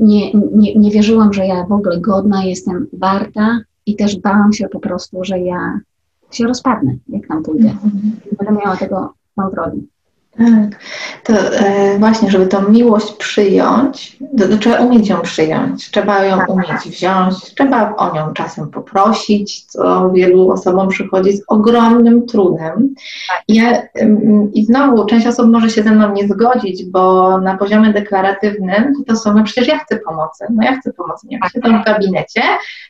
[0.00, 4.68] nie, nie, nie wierzyłam, że ja w ogóle godna jestem, warta i też bałam się
[4.68, 5.80] po prostu, że ja
[6.30, 7.68] się rozpadnę, jak tam pójdę.
[7.68, 9.88] Mm Będę miała tego kontroli.
[10.38, 10.80] Tak.
[11.24, 16.38] To e, właśnie, żeby tą miłość przyjąć, to, to, trzeba umieć ją przyjąć, trzeba ją
[16.38, 16.48] tak.
[16.48, 22.94] umieć wziąć, trzeba o nią czasem poprosić, co wielu osobom przychodzi z ogromnym trudem.
[23.28, 23.42] Tak.
[23.48, 23.82] Ja,
[24.54, 29.16] I znowu, część osób może się ze mną nie zgodzić, bo na poziomie deklaratywnym to
[29.16, 31.52] są, no przecież ja chcę pomocy, no ja chcę pomocy, nie tak.
[31.52, 32.42] siedzą w gabinecie,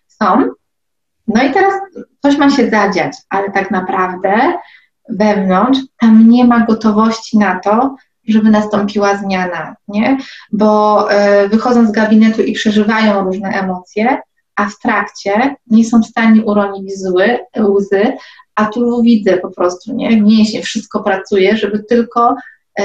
[0.06, 0.44] są,
[1.28, 1.74] no i teraz
[2.22, 4.52] coś ma się zadziać, ale tak naprawdę
[5.10, 7.96] wewnątrz, tam nie ma gotowości na to,
[8.28, 10.18] żeby nastąpiła zmiana, nie?
[10.52, 11.08] Bo
[11.44, 14.18] y, wychodzą z gabinetu i przeżywają różne emocje,
[14.56, 18.12] a w trakcie nie są w stanie uronić zły, łzy,
[18.54, 20.22] a tu widzę po prostu, nie?
[20.22, 22.34] Mięśnie, wszystko pracuje, żeby tylko
[22.80, 22.84] y,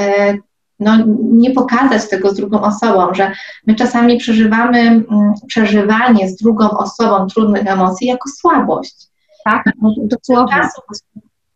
[0.80, 3.32] no, nie pokazać tego z drugą osobą, że
[3.68, 5.04] my czasami przeżywamy
[5.48, 8.96] przeżywanie z drugą osobą trudnych emocji jako słabość.
[9.46, 9.64] Tak,
[9.98, 10.70] dosłownie.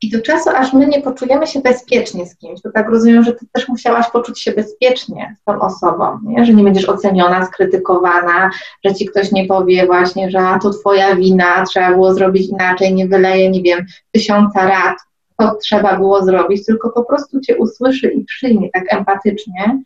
[0.01, 3.33] I do czasu, aż my nie poczujemy się bezpiecznie z kimś, to tak rozumiem, że
[3.33, 6.45] ty też musiałaś poczuć się bezpiecznie z tą osobą, nie?
[6.45, 8.49] że nie będziesz oceniona, skrytykowana,
[8.85, 13.07] że ci ktoś nie powie właśnie, że to twoja wina, trzeba było zrobić inaczej, nie
[13.07, 14.97] wyleje, nie wiem, tysiąca rad,
[15.37, 19.79] to trzeba było zrobić, tylko po prostu cię usłyszy i przyjmie tak empatycznie,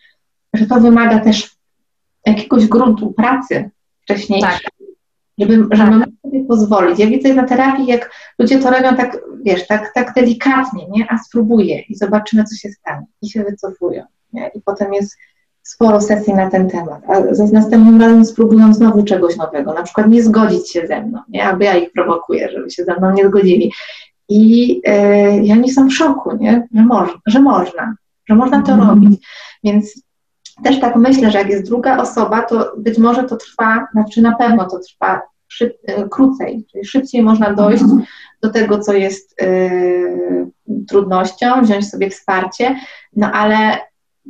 [0.54, 1.56] że to wymaga też
[2.26, 3.70] jakiegoś gruntu pracy
[4.02, 4.50] wcześniejszej.
[4.50, 4.73] Tak
[5.48, 6.10] żeby, tak.
[6.22, 7.00] sobie pozwolić.
[7.00, 11.06] Ja widzę na terapii, jak ludzie to robią tak, wiesz, tak, tak delikatnie, nie?
[11.10, 13.06] A spróbuję i zobaczymy, co się stanie.
[13.22, 14.52] I się wycofują, nie?
[14.56, 15.18] I potem jest
[15.64, 20.08] sporo sesji na ten temat, a za następnym razem spróbują znowu czegoś nowego, na przykład
[20.08, 21.46] nie zgodzić się ze mną, nie?
[21.46, 23.72] Albo ja ich prowokuję, żeby się ze mną nie zgodzili.
[24.30, 26.68] I yy, ja nie są w szoku, nie?
[26.74, 27.96] Że, moż, że można,
[28.30, 28.90] że można to mm.
[28.90, 29.28] robić.
[29.64, 30.04] Więc
[30.64, 34.36] też tak myślę, że jak jest druga osoba, to być może to trwa, znaczy na
[34.36, 35.22] pewno to trwa
[35.54, 38.04] szyb, e, krócej, czyli szybciej można dojść mhm.
[38.42, 40.52] do tego, co jest y,
[40.88, 42.76] trudnością, wziąć sobie wsparcie,
[43.16, 43.78] no ale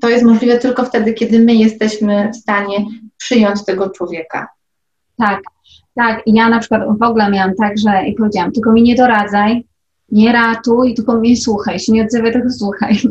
[0.01, 2.85] to jest możliwe tylko wtedy, kiedy my jesteśmy w stanie
[3.17, 4.47] przyjąć tego człowieka.
[5.17, 5.41] Tak,
[5.95, 6.21] tak.
[6.25, 9.65] Ja na przykład w ogóle miałam tak, że i powiedziałam, tylko mi nie doradzaj,
[10.11, 12.97] nie ratuj, tylko mnie słuchaj, się nie odzywaj, tylko słuchaj.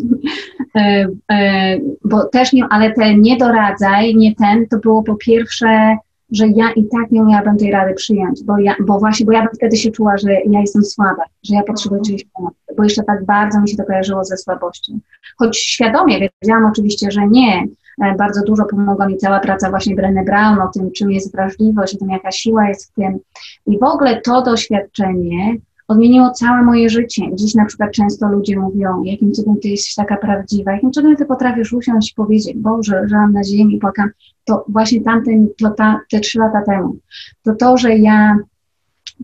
[0.75, 5.97] E, bo też nie, ale te nie doradzaj, nie ten, to było po pierwsze,
[6.33, 9.41] że ja i tak nie miałabym tej rady przyjąć, bo ja, bo właśnie, bo ja
[9.43, 13.03] bym wtedy się czuła, że ja jestem słaba, że ja potrzebuję czyjejś pomocy, bo jeszcze
[13.03, 14.99] tak bardzo mi się to kojarzyło ze słabością.
[15.39, 17.67] Choć świadomie wiedziałam oczywiście, że nie,
[18.03, 21.95] e, bardzo dużo pomogła mi cała praca właśnie Brené Brown o tym, czym jest wrażliwość,
[21.95, 23.19] o tym, jaka siła jest w tym.
[23.67, 25.57] I w ogóle to doświadczenie
[25.93, 27.23] odmieniło całe moje życie.
[27.35, 31.27] Dziś na przykład często ludzie mówią, jakim cudem ty jesteś taka prawdziwa, jakim cudem ty
[31.27, 34.11] potrafisz usiąść i powiedzieć, Boże, leżałam na ziemi, płakam.
[34.45, 36.97] To właśnie tamten, to ta, te trzy lata temu.
[37.43, 38.39] To to, że ja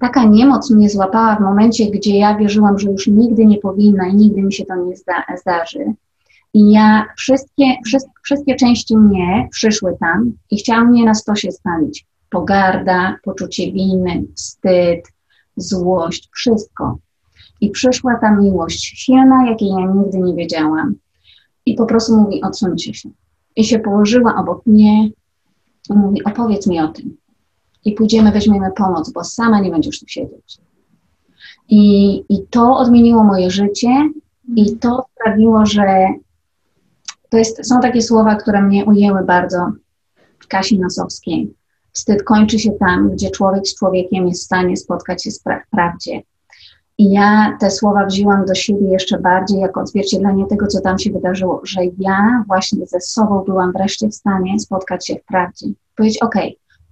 [0.00, 4.14] taka niemoc mnie złapała w momencie, gdzie ja wierzyłam, że już nigdy nie powinna i
[4.14, 5.94] nigdy mi się to nie zda, zdarzy.
[6.54, 12.06] I ja, wszystkie, wszystkie, wszystkie części mnie przyszły tam i chciały mnie na stosie spalić.
[12.30, 15.00] Pogarda, poczucie winy, wstyd,
[15.58, 16.98] złość, wszystko.
[17.60, 20.94] I przyszła ta miłość silna, jakiej ja nigdy nie wiedziałam.
[21.66, 23.10] I po prostu mówi, odsuńcie się.
[23.56, 25.10] I się położyła obok mnie
[25.90, 27.16] i mówi, opowiedz mi o tym.
[27.84, 30.58] I pójdziemy, weźmiemy pomoc, bo sama nie będziesz tu siedzieć.
[31.68, 34.10] I, I to odmieniło moje życie
[34.56, 36.06] i to sprawiło, że
[37.30, 39.72] to jest, są takie słowa, które mnie ujęły bardzo
[40.48, 41.54] Kasi Nosowskiej.
[41.98, 46.22] Wstyd kończy się tam, gdzie człowiek z człowiekiem jest w stanie spotkać się w prawdzie.
[46.98, 51.10] I ja te słowa wzięłam do siebie jeszcze bardziej jako odzwierciedlenie tego, co tam się
[51.10, 55.66] wydarzyło, że ja właśnie ze sobą byłam wreszcie w stanie spotkać się w prawdzie.
[55.96, 56.34] Powiedzieć, ok,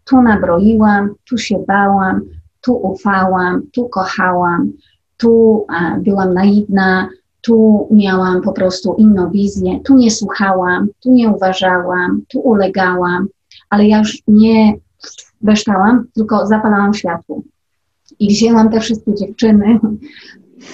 [0.05, 2.21] tu nabroiłam, tu się bałam,
[2.61, 4.73] tu ufałam, tu kochałam,
[5.17, 7.09] tu a, byłam naiwna,
[7.41, 13.29] tu miałam po prostu inną wizję, tu nie słuchałam, tu nie uważałam, tu ulegałam,
[13.71, 14.86] ale ja już nie
[15.41, 17.43] beształam, tylko zapalałam światło.
[18.19, 19.81] I wzięłam te wszystkie dziewczyny,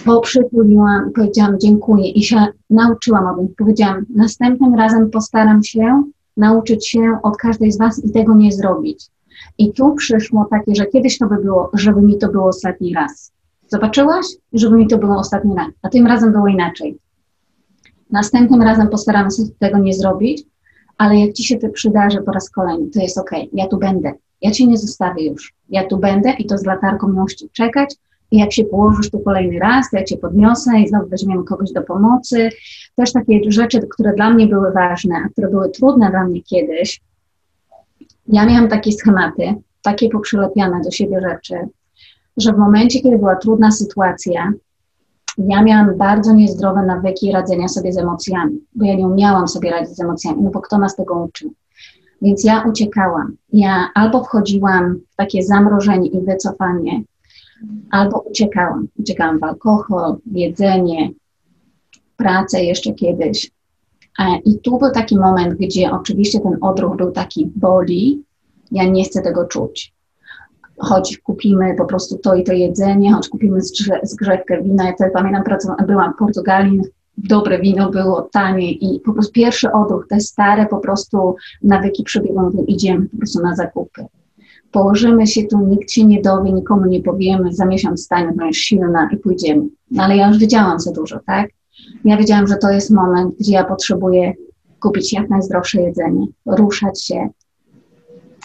[0.04, 3.54] poprzytuliłam, powiedziałam dziękuję i się nauczyłam o tym.
[3.58, 6.02] Powiedziałam, następnym razem postaram się
[6.36, 9.06] nauczyć się od każdej z Was i tego nie zrobić.
[9.58, 13.32] I tu przyszło takie, że kiedyś to by było, żeby mi to było ostatni raz.
[13.68, 14.26] Zobaczyłaś?
[14.52, 15.68] Żeby mi to było ostatni raz.
[15.82, 16.98] A tym razem było inaczej.
[18.10, 20.44] Następnym razem postaram się tego nie zrobić,
[20.98, 24.12] ale jak ci się to przydarzy po raz kolejny, to jest ok, ja tu będę.
[24.42, 25.54] Ja cię nie zostawię już.
[25.68, 27.94] Ja tu będę i to z latarką miłości czekać.
[28.30, 31.72] I jak się położysz tu kolejny raz, to ja cię podniosę i znowu weźmiemy kogoś
[31.72, 32.48] do pomocy.
[32.96, 37.00] Też takie rzeczy, które dla mnie były ważne, a które były trudne dla mnie kiedyś.
[38.26, 41.54] Ja miałam takie schematy, takie poprzylepiane do siebie rzeczy,
[42.36, 44.52] że w momencie, kiedy była trudna sytuacja,
[45.38, 49.96] ja miałam bardzo niezdrowe nawyki radzenia sobie z emocjami, bo ja nie umiałam sobie radzić
[49.96, 51.52] z emocjami, no bo kto nas tego uczył?
[52.22, 53.36] Więc ja uciekałam.
[53.52, 57.02] Ja albo wchodziłam w takie zamrożenie i wycofanie,
[57.90, 58.88] albo uciekałam.
[58.98, 61.10] Uciekałam w alkohol, w jedzenie,
[62.16, 63.50] pracę jeszcze kiedyś.
[64.44, 68.22] I tu był taki moment, gdzie oczywiście ten odruch był taki boli,
[68.72, 69.92] ja nie chcę tego czuć
[70.78, 73.60] choć kupimy po prostu to i to jedzenie, choć kupimy
[74.02, 74.84] zgrzewkę wina.
[74.84, 75.44] Ja wtedy pamiętam,
[75.86, 76.80] byłam w Portugalii,
[77.18, 82.50] dobre wino było tanie i po prostu pierwszy odruch, te stare po prostu nawyki przebiegą,
[82.66, 84.06] idziemy po prostu na zakupy.
[84.72, 89.08] Położymy się tu, nikt się nie dowie, nikomu nie powiemy, za miesiąc stanie, będziesz silna
[89.12, 89.62] i pójdziemy.
[89.90, 91.50] No ale ja już wiedziałam za dużo, tak?
[92.04, 94.32] Ja wiedziałam, że to jest moment, gdzie ja potrzebuję
[94.80, 97.28] kupić jak najzdrowsze jedzenie, ruszać się,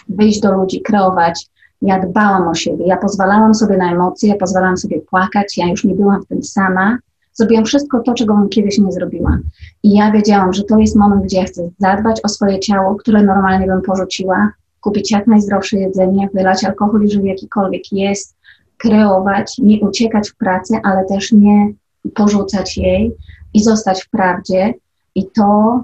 [0.08, 1.46] wyjść do ludzi, kreować,
[1.82, 5.84] ja dbałam o siebie, ja pozwalałam sobie na emocje, ja pozwalałam sobie płakać, ja już
[5.84, 6.98] nie byłam w tym sama.
[7.38, 9.38] Zrobiłam wszystko to, czego bym kiedyś nie zrobiła.
[9.82, 13.22] I ja wiedziałam, że to jest moment, gdzie ja chcę zadbać o swoje ciało, które
[13.22, 18.36] normalnie bym porzuciła, kupić jak najzdrowsze jedzenie, wylać alkohol, jeżeli jakikolwiek jest,
[18.76, 21.72] kreować, nie uciekać w pracy, ale też nie
[22.14, 23.12] porzucać jej
[23.54, 24.74] i zostać w prawdzie.
[25.14, 25.80] I to,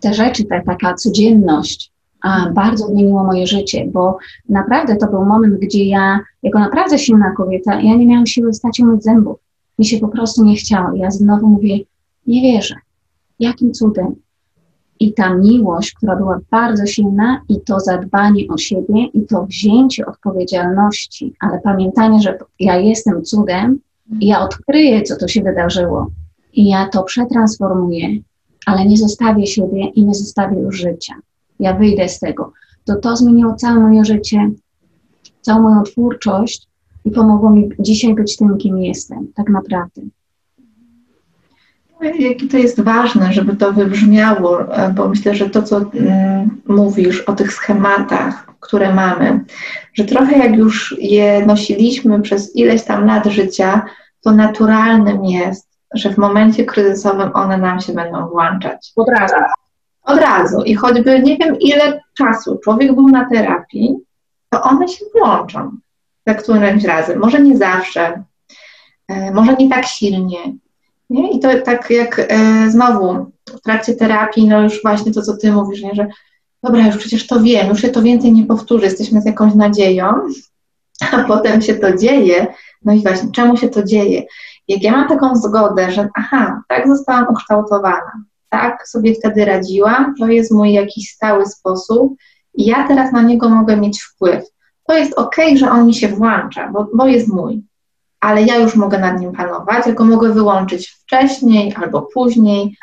[0.00, 1.92] te rzeczy, ta taka codzienność,
[2.22, 4.18] a bardzo zmieniło moje życie, bo
[4.48, 8.80] naprawdę to był moment, gdzie ja, jako naprawdę silna kobieta, ja nie miałam siły stać
[8.80, 9.51] umyć zębów.
[9.82, 10.94] Mi się po prostu nie chciało.
[10.94, 11.78] Ja znowu mówię,
[12.26, 12.74] nie wierzę.
[13.38, 14.14] Jakim cudem?
[15.00, 20.06] I ta miłość, która była bardzo silna, i to zadbanie o siebie, i to wzięcie
[20.06, 23.78] odpowiedzialności, ale pamiętanie, że ja jestem cudem,
[24.20, 26.10] ja odkryję, co to się wydarzyło,
[26.52, 28.08] i ja to przetransformuję,
[28.66, 31.14] ale nie zostawię siebie i nie zostawię już życia
[31.62, 32.52] ja wyjdę z tego.
[32.84, 34.50] To to zmieniło całe moje życie,
[35.40, 36.68] całą moją twórczość
[37.04, 40.02] i pomogło mi dzisiaj być tym, kim jestem, tak naprawdę.
[42.18, 44.58] Jakie to jest ważne, żeby to wybrzmiało,
[44.94, 49.44] bo myślę, że to, co mm, mówisz o tych schematach, które mamy,
[49.94, 53.82] że trochę jak już je nosiliśmy przez ileś tam lat życia,
[54.20, 58.92] to naturalnym jest, że w momencie kryzysowym one nam się będą włączać.
[58.96, 59.34] Od razu.
[60.02, 60.62] Od razu.
[60.62, 63.96] I choćby nie wiem ile czasu człowiek był na terapii,
[64.50, 65.70] to one się włączą
[66.26, 67.18] za którymś razem.
[67.18, 68.24] Może nie zawsze,
[69.08, 70.38] e, może nie tak silnie.
[71.10, 71.30] Nie?
[71.30, 75.52] I to tak jak e, znowu w trakcie terapii, no już właśnie to, co ty
[75.52, 75.94] mówisz, nie?
[75.94, 76.06] że
[76.62, 80.14] dobra, już przecież to wiem, już się to więcej nie powtórzy, jesteśmy z jakąś nadzieją,
[81.12, 82.46] a potem się to dzieje.
[82.84, 84.22] No i właśnie, czemu się to dzieje?
[84.68, 88.12] Jak ja mam taką zgodę, że aha, tak zostałam ukształtowana,
[88.48, 92.14] tak sobie wtedy radziłam, to jest mój jakiś stały sposób
[92.54, 94.44] i ja teraz na niego mogę mieć wpływ.
[94.86, 97.62] To jest ok, że on mi się włącza, bo, bo jest mój,
[98.20, 102.76] ale ja już mogę nad nim panować, go mogę wyłączyć wcześniej albo później,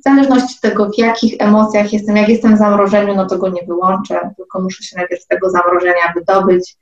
[0.00, 2.16] w zależności od tego, w jakich emocjach jestem.
[2.16, 5.50] Jak jestem w zamrożeniu, no to go nie wyłączę, tylko muszę się najpierw z tego
[5.50, 6.76] zamrożenia wydobyć.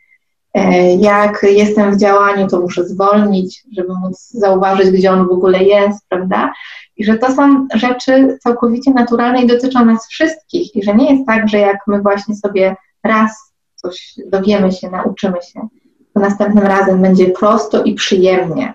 [0.55, 5.63] E, jak jestem w działaniu, to muszę zwolnić, żeby móc zauważyć, gdzie on w ogóle
[5.63, 6.53] jest, prawda?
[6.97, 10.77] I że to są rzeczy całkowicie naturalne i dotyczą nas wszystkich.
[10.77, 13.52] I że nie jest tak, że jak my właśnie sobie raz
[13.83, 15.69] coś dowiemy się, nauczymy się,
[16.15, 18.75] to następnym razem będzie prosto i przyjemnie.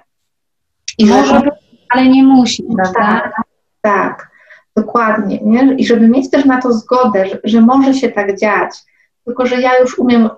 [0.98, 1.52] I Może że...
[1.90, 3.00] ale nie musi, prawda?
[3.00, 3.34] Tak,
[3.82, 4.30] tak,
[4.76, 5.40] dokładnie.
[5.44, 5.74] Nie?
[5.74, 8.70] I żeby mieć też na to zgodę, że, że może się tak dziać,
[9.26, 10.30] tylko że ja już umiem y,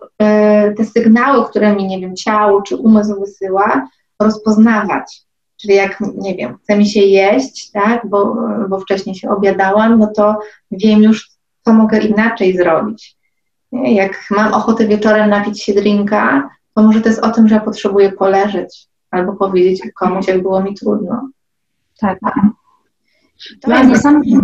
[0.78, 3.90] te sygnały, które mi, nie wiem, ciało czy umysł wysyła,
[4.20, 5.22] rozpoznawać.
[5.62, 8.36] Czyli jak, nie wiem, chce mi się jeść, tak, bo,
[8.70, 10.40] bo wcześniej się obiadałam, no to
[10.72, 11.30] wiem już,
[11.66, 13.19] co mogę inaczej zrobić.
[13.72, 17.62] Jak mam ochotę wieczorem napić się drinka, to może to jest o tym, że ja
[17.62, 21.30] potrzebuję poleżeć albo powiedzieć komuś, jak było mi trudno.
[22.00, 22.20] Tak.
[23.68, 24.40] Dla mnie, samej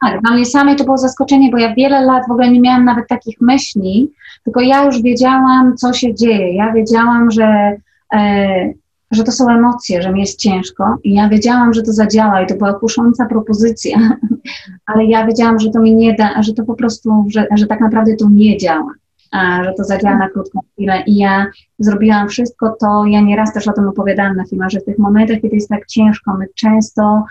[0.00, 2.84] tak, dla mnie samej to było zaskoczenie, bo ja wiele lat w ogóle nie miałam
[2.84, 4.12] nawet takich myśli,
[4.44, 6.54] tylko ja już wiedziałam, co się dzieje.
[6.54, 7.76] Ja wiedziałam, że,
[8.14, 8.72] e,
[9.10, 12.46] że to są emocje, że mi jest ciężko i ja wiedziałam, że to zadziała i
[12.46, 13.98] to była kusząca propozycja,
[14.86, 17.80] ale ja wiedziałam, że to mi nie da, że to po prostu, że, że tak
[17.80, 18.92] naprawdę to nie działa
[19.32, 21.02] że to zadziała na krótką chwilę.
[21.06, 21.46] I ja
[21.78, 25.40] zrobiłam wszystko to, ja nieraz też o tym opowiadałam na filmach, że w tych momentach,
[25.40, 27.24] kiedy jest tak ciężko, my często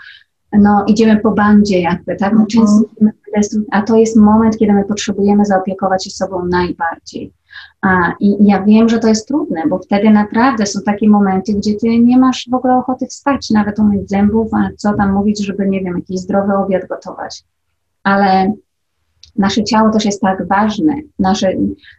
[0.52, 2.32] no, idziemy po bandzie jakby, tak?
[2.32, 3.64] My często mhm.
[3.70, 7.32] a to jest moment, kiedy my potrzebujemy zaopiekować się sobą najbardziej.
[7.82, 11.74] A, I ja wiem, że to jest trudne, bo wtedy naprawdę są takie momenty, gdzie
[11.74, 15.68] ty nie masz w ogóle ochoty wstać, nawet umyć zębów, a co tam mówić, żeby,
[15.68, 17.44] nie wiem, jakiś zdrowy obiad gotować.
[18.02, 18.52] Ale
[19.36, 20.94] nasze ciało też jest tak ważne.
[21.18, 21.52] Nasze,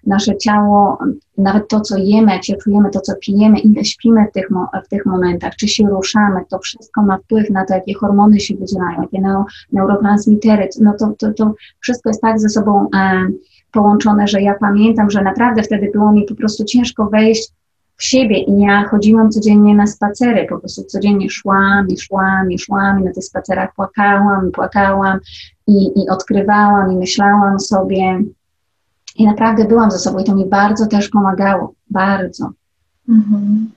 [0.05, 0.97] nasze ciało,
[1.37, 4.49] nawet to, co jemy, jak się czujemy, to, co pijemy, ile śpimy w tych,
[4.85, 8.55] w tych momentach, czy się ruszamy, to wszystko ma wpływ na to, jakie hormony się
[8.55, 10.69] wydzielają, jakie neurotransmitery.
[10.81, 13.27] No to, to, to wszystko jest tak ze sobą e,
[13.71, 17.51] połączone, że ja pamiętam, że naprawdę wtedy było mi po prostu ciężko wejść
[17.97, 22.59] w siebie i ja chodziłam codziennie na spacery, po prostu codziennie szłam i szłam i
[22.59, 25.19] szłam i na tych spacerach płakałam i płakałam
[25.67, 28.23] i, i odkrywałam i myślałam sobie
[29.15, 32.51] i naprawdę byłam ze sobą i to mi bardzo też pomagało, bardzo.
[33.09, 33.71] Mhm.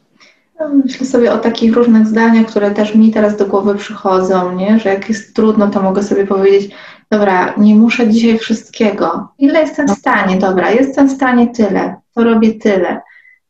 [0.61, 4.78] No, myślę sobie o takich różnych zdaniach, które też mi teraz do głowy przychodzą, nie?
[4.78, 6.70] że jak jest trudno, to mogę sobie powiedzieć,
[7.14, 9.28] dobra, nie muszę dzisiaj wszystkiego.
[9.38, 10.38] Ile jestem w stanie?
[10.38, 13.00] Dobra, jestem w stanie tyle, to robię tyle.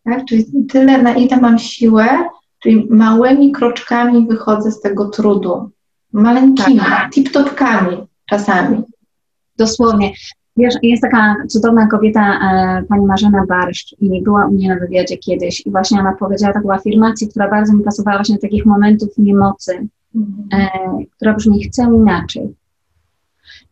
[0.04, 0.24] Tak?
[0.24, 2.08] Czyli tyle, na ile mam siłę,
[2.62, 5.70] czyli małymi kroczkami wychodzę z tego trudu.
[6.12, 7.10] Maleńkimi, tak.
[7.12, 8.82] tip-topkami czasami.
[9.58, 10.12] Dosłownie.
[10.56, 15.18] Wiesz, jest taka cudowna kobieta, e, pani Marzena Barszcz i była u mnie na wywiadzie
[15.18, 19.08] kiedyś i właśnie ona powiedziała taką afirmację, która bardzo mi pasowała właśnie do takich momentów
[19.18, 20.48] niemocy, mhm.
[20.52, 20.68] e,
[21.16, 22.54] która brzmi chcę inaczej.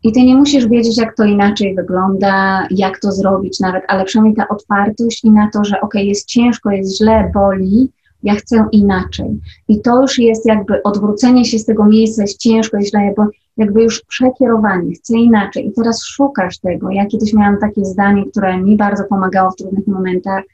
[0.04, 4.36] I ty nie musisz wiedzieć, jak to inaczej wygląda, jak to zrobić nawet, ale przynajmniej
[4.36, 7.88] ta otwartość i na to, że ok, jest ciężko, jest źle, boli,
[8.22, 9.40] ja chcę inaczej.
[9.68, 13.26] I to już jest jakby odwrócenie się z tego miejsca, jest ciężko, jest źle, bo
[13.56, 15.66] jakby już przekierowanie, chcę inaczej.
[15.66, 16.90] I teraz szukasz tego.
[16.90, 20.44] Ja kiedyś miałam takie zdanie, które mi bardzo pomagało w trudnych momentach.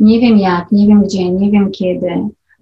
[0.00, 2.08] Nie wiem jak, nie wiem gdzie, nie wiem kiedy.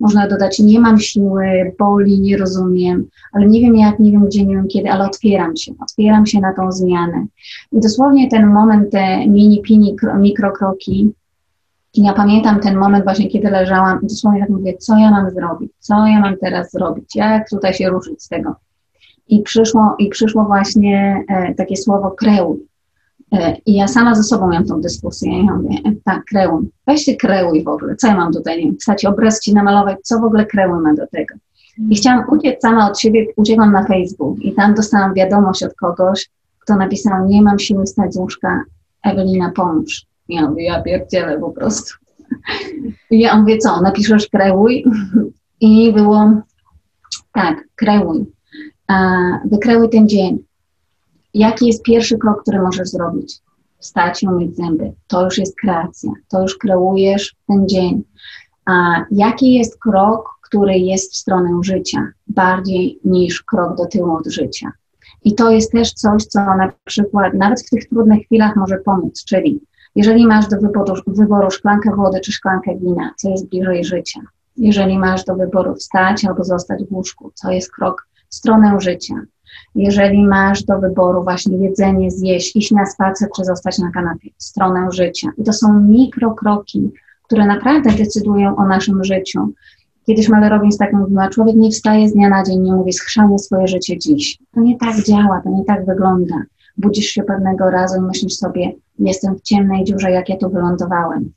[0.01, 4.45] Można dodać, nie mam siły, boli, nie rozumiem, ale nie wiem jak, nie wiem gdzie,
[4.45, 7.27] nie wiem kiedy, ale otwieram się, otwieram się na tą zmianę.
[7.73, 11.13] I dosłownie ten moment, te mini, pini, mikrokroki,
[11.97, 15.31] i ja pamiętam ten moment właśnie, kiedy leżałam i dosłownie tak mówię, co ja mam
[15.31, 18.55] zrobić, co ja mam teraz zrobić, jak tutaj się ruszyć z tego.
[19.29, 22.67] I przyszło, i przyszło właśnie e, takie słowo kreuj.
[23.33, 25.45] E, I ja sama ze sobą miałam tą dyskusję.
[25.45, 26.71] Ja mówię, tak, kreuj.
[26.87, 27.97] Weź się kreuj w ogóle.
[27.97, 30.95] Co ja mam tutaj, nie wiem, wstać obraz ci namalować, co w ogóle kreuj ma
[30.95, 31.35] do tego.
[31.91, 36.31] I chciałam uciec sama od siebie, uciekłam na Facebook i tam dostałam wiadomość od kogoś,
[36.59, 38.63] kto napisał, nie mam siły stać z łóżka,
[39.03, 40.07] Ewelina, pomóż.
[40.29, 41.95] Ja mówię, ja pierdzielę po prostu.
[43.11, 44.85] I ja mówię, co, napiszesz kreuj?
[45.61, 46.31] I było,
[47.33, 48.27] tak, kreuj.
[49.45, 50.39] Wykreuj ten dzień.
[51.35, 53.39] Jaki jest pierwszy krok, który możesz zrobić?
[53.79, 54.93] Wstać i umyć zęby.
[55.07, 56.11] To już jest kreacja.
[56.29, 58.05] To już kreujesz ten dzień.
[58.67, 64.27] A jaki jest krok, który jest w stronę życia, bardziej niż krok do tyłu od
[64.27, 64.73] życia?
[65.25, 69.25] I to jest też coś, co na przykład nawet w tych trudnych chwilach może pomóc,
[69.25, 69.61] czyli
[69.97, 74.21] jeżeli masz do wyboru, wyboru szklankę wody czy szklankę wina, co jest bliżej życia?
[74.57, 79.15] Jeżeli masz do wyboru wstać albo zostać w łóżku, co jest krok w stronę życia?
[79.75, 84.89] Jeżeli masz do wyboru właśnie jedzenie, zjeść, iść na spacer czy zostać na kanapie, stronę
[84.93, 85.29] życia.
[85.39, 86.91] I to są mikrokroki,
[87.23, 89.53] które naprawdę decydują o naszym życiu.
[90.07, 93.39] Kiedyś Male Robbins tak mówiła, człowiek nie wstaje z dnia na dzień, nie mówi schrzanie
[93.39, 94.39] swoje życie dziś.
[94.55, 96.35] To nie tak działa, to nie tak wygląda.
[96.77, 101.33] Budzisz się pewnego razu i myślisz sobie, jestem w ciemnej dziurze, jak ja tu wylądowałem.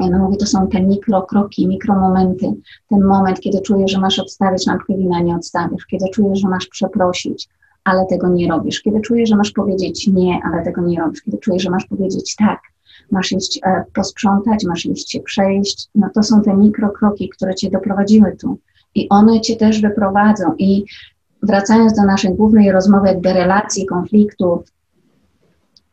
[0.00, 2.52] I ona mówi, to są te mikrokroki, mikromomenty.
[2.90, 5.86] Ten moment, kiedy czujesz, że masz odstawić lampkę wina, nie odstawisz.
[5.86, 7.48] Kiedy czujesz, że masz przeprosić,
[7.84, 8.80] ale tego nie robisz.
[8.80, 11.22] Kiedy czujesz, że masz powiedzieć nie, ale tego nie robisz.
[11.22, 12.60] Kiedy czujesz, że masz powiedzieć tak,
[13.10, 15.88] masz iść e, posprzątać, masz iść się przejść.
[15.94, 18.58] No to są te mikrokroki, które cię doprowadziły tu.
[18.94, 20.54] I one cię też wyprowadzą.
[20.58, 20.84] I
[21.42, 24.72] wracając do naszej głównej rozmowy, jakby relacji, konfliktów,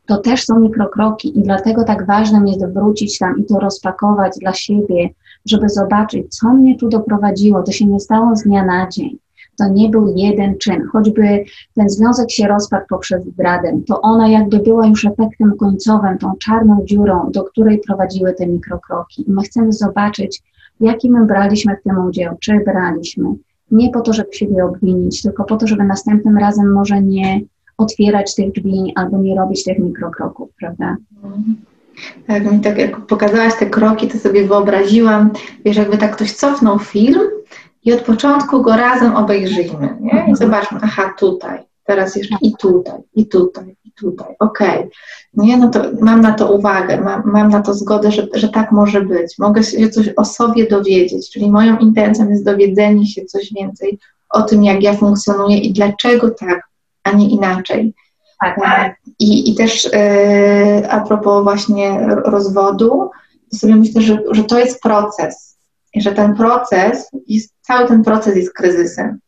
[0.06, 4.54] to też są mikrokroki i dlatego tak ważne jest wrócić tam i to rozpakować dla
[4.54, 5.10] siebie,
[5.46, 7.64] żeby zobaczyć, co mnie tu doprowadziło.
[7.64, 9.18] To się nie stało z dnia na dzień.
[9.58, 10.88] to nie był jeden czyn.
[10.92, 11.44] Choćby
[11.76, 16.82] ten związek się rozpadł poprzez zdradę, to ona jakby była już efektem końcowym, tą czarną
[16.86, 19.30] dziurą, do której prowadziły te mikrokroki.
[19.30, 20.42] I my chcemy zobaczyć,
[20.80, 23.30] jaki my braliśmy w tym udział, czy braliśmy.
[23.72, 27.42] Nie po to, żeby siebie obwinić, tylko po to, żeby następnym razem może nie
[27.78, 30.96] otwierać tych drzwi albo nie robić tych mikrokroków, prawda?
[32.28, 35.30] Tak, mi tak jak pokazałaś te kroki, to sobie wyobraziłam,
[35.66, 37.22] wiesz, jakby tak ktoś cofnął film
[37.84, 40.26] i od początku go razem obejrzyjmy, nie?
[40.32, 44.80] I zobaczmy, aha, tutaj, teraz jeszcze i tutaj, i tutaj, i tutaj, okej.
[44.80, 44.90] Okay.
[45.34, 48.72] Nie, no to mam na to uwagę, mam, mam na to zgodę, że, że tak
[48.72, 49.38] może być.
[49.40, 54.00] Mogę się coś o sobie dowiedzieć, czyli moją intencją jest dowiedzenie się coś więcej
[54.30, 56.62] o tym, jak ja funkcjonuję i dlaczego tak,
[57.06, 57.94] a nie inaczej.
[58.40, 58.96] Tak.
[59.20, 63.10] I, I też e, a propos właśnie rozwodu,
[63.52, 65.58] to sobie myślę, że, że to jest proces.
[65.94, 69.20] I że ten proces, jest, cały ten proces jest kryzysem.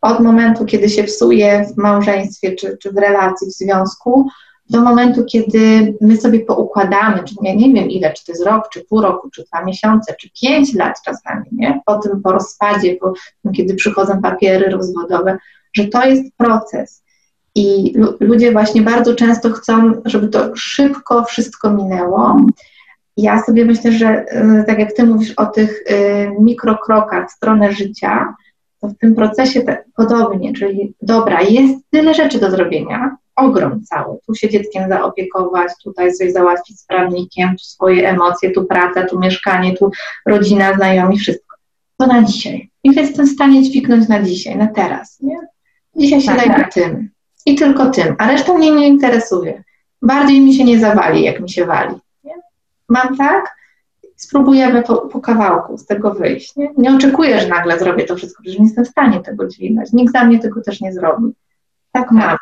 [0.00, 4.28] Od momentu, kiedy się psuje w małżeństwie czy, czy w relacji, w związku,
[4.70, 8.68] do momentu, kiedy my sobie poukładamy, czy ja nie wiem ile, czy to jest rok,
[8.72, 11.80] czy pół roku, czy dwa miesiące, czy pięć lat czasami, nie?
[11.86, 13.12] Po tym, po rozpadzie, po,
[13.56, 15.38] kiedy przychodzą papiery rozwodowe,
[15.74, 17.02] że to jest proces.
[17.54, 22.36] I ludzie właśnie bardzo często chcą, żeby to szybko wszystko minęło.
[23.16, 24.24] Ja sobie myślę, że
[24.60, 28.34] y, tak jak Ty mówisz o tych y, mikrokrokach w stronę życia,
[28.80, 29.62] to w tym procesie
[29.96, 34.18] podobnie, czyli dobra, jest tyle rzeczy do zrobienia, ogrom cały.
[34.26, 39.18] Tu się dzieckiem zaopiekować, tutaj coś załatwić z prawnikiem, tu swoje emocje, tu praca, tu
[39.18, 39.90] mieszkanie, tu
[40.26, 41.56] rodzina, znajomi, wszystko.
[41.98, 42.70] To na dzisiaj.
[42.84, 45.20] I jestem w stanie dźwignąć na dzisiaj, na teraz.
[45.20, 45.36] Nie?
[45.96, 46.74] Dzisiaj się tak, tak.
[46.74, 47.10] tym.
[47.46, 49.64] I tylko tym, a reszta mnie nie interesuje.
[50.02, 51.94] Bardziej mi się nie zawali, jak mi się wali.
[52.24, 52.34] Nie?
[52.88, 53.56] Mam tak,
[54.16, 56.56] spróbujemy po, po, kawałku z tego wyjść.
[56.56, 56.70] Nie?
[56.78, 59.92] nie oczekuję, że nagle zrobię to wszystko, przecież nie jestem w stanie tego dźwigać.
[59.92, 61.32] Nikt za mnie tego też nie zrobi.
[61.92, 62.36] Tak mam.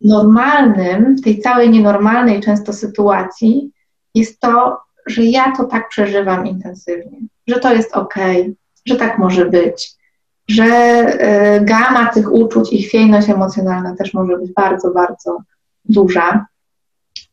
[0.00, 3.70] Normalnym w tej całej nienormalnej często sytuacji
[4.14, 8.14] jest to, że ja to tak przeżywam intensywnie, że to jest ok,
[8.86, 9.97] że tak może być,
[10.48, 10.64] że
[11.56, 15.38] y, gama tych uczuć i chwiejność emocjonalna też może być bardzo, bardzo
[15.84, 16.46] duża.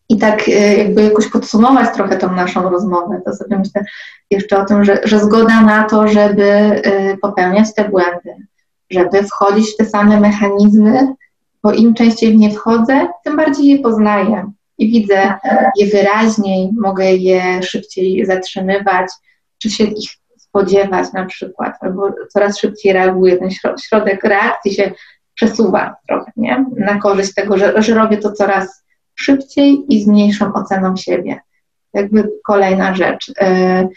[0.10, 3.86] I tak y, jakby jakoś podsumować trochę tą naszą rozmowę, to sobie myślę
[4.32, 8.36] jeszcze o tym, że, że zgoda na to, żeby y, popełniać te błędy,
[8.90, 11.14] żeby wchodzić w te same mechanizmy,
[11.64, 15.34] bo im częściej w nie wchodzę, tym bardziej je poznaję i widzę
[15.78, 19.08] je wyraźniej, mogę je szybciej zatrzymywać,
[19.58, 20.10] czy się ich
[20.56, 23.50] spodziewać na przykład, albo coraz szybciej reaguje, ten
[23.88, 24.92] środek reakcji się
[25.34, 26.66] przesuwa trochę, nie?
[26.78, 28.84] Na korzyść tego, że, że robię to coraz
[29.16, 31.40] szybciej i z mniejszą oceną siebie.
[31.94, 33.32] Jakby kolejna rzecz.
[33.42, 33.88] E,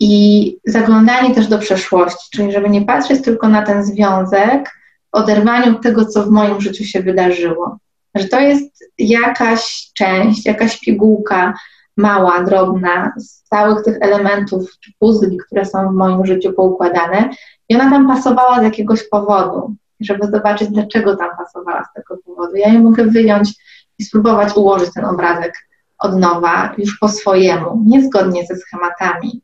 [0.00, 4.70] I zaglądanie też do przeszłości, czyli żeby nie patrzeć tylko na ten związek,
[5.12, 7.78] oderwaniu od tego, co w moim życiu się wydarzyło.
[8.14, 11.54] Że to jest jakaś część, jakaś pigułka
[12.00, 17.30] mała, drobna, z całych tych elementów czy puzli, które są w moim życiu poukładane,
[17.68, 22.56] i ona tam pasowała z jakiegoś powodu, żeby zobaczyć, dlaczego tam pasowała z tego powodu.
[22.56, 23.54] Ja ją mogę wyjąć
[23.98, 25.54] i spróbować ułożyć ten obrazek
[25.98, 29.42] od nowa, już po swojemu, niezgodnie ze schematami,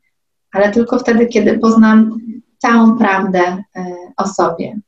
[0.51, 2.19] ale tylko wtedy, kiedy poznam
[2.57, 3.63] całą prawdę e,
[4.17, 4.79] o sobie.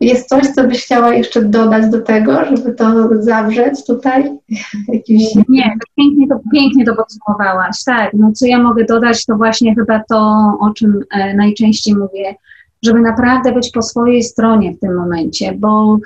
[0.00, 4.24] Jest coś, co byś chciała jeszcze dodać do tego, żeby to zawrzeć tutaj?
[4.92, 5.22] Jakimś...
[5.48, 7.84] Nie, pięknie to, pięknie to podsumowałaś.
[7.84, 10.18] Tak, no co ja mogę dodać, to właśnie chyba to,
[10.60, 12.34] o czym e, najczęściej mówię,
[12.82, 15.98] żeby naprawdę być po swojej stronie w tym momencie, bo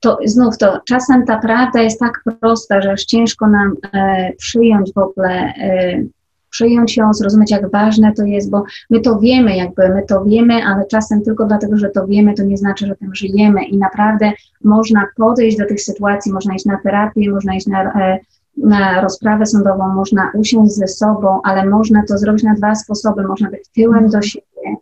[0.00, 4.92] to znów to czasem ta prawda jest tak prosta, że aż ciężko nam e, przyjąć
[4.94, 6.02] w ogóle e,
[6.50, 10.54] przyjąć ją, zrozumieć, jak ważne to jest, bo my to wiemy, jakby my to wiemy,
[10.64, 14.32] ale czasem tylko dlatego, że to wiemy, to nie znaczy, że tym żyjemy i naprawdę
[14.64, 18.18] można podejść do tych sytuacji, można iść na terapię, można iść na, e,
[18.56, 23.22] na rozprawę sądową, można usiąść ze sobą, ale można to zrobić na dwa sposoby.
[23.22, 24.76] Można być tyłem do siebie,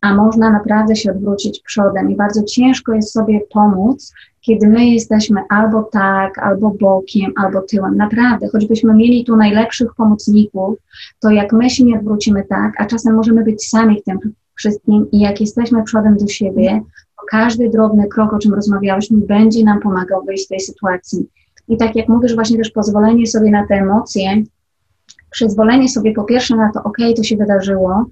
[0.00, 2.10] a można naprawdę się odwrócić przodem.
[2.10, 4.12] I bardzo ciężko jest sobie pomóc,
[4.50, 7.96] kiedy my jesteśmy albo tak, albo bokiem, albo tyłem.
[7.96, 10.78] Naprawdę, choćbyśmy mieli tu najlepszych pomocników,
[11.20, 14.18] to jak my się nie odwrócimy tak, a czasem możemy być sami w tym
[14.54, 16.80] wszystkim i jak jesteśmy przodem do siebie,
[17.16, 21.26] to każdy drobny krok, o czym rozmawiałyśmy, będzie nam pomagał wyjść z tej sytuacji.
[21.68, 24.42] I tak jak mówisz, właśnie też pozwolenie sobie na te emocje,
[25.30, 28.04] przyzwolenie sobie po pierwsze na to, ok, to się wydarzyło,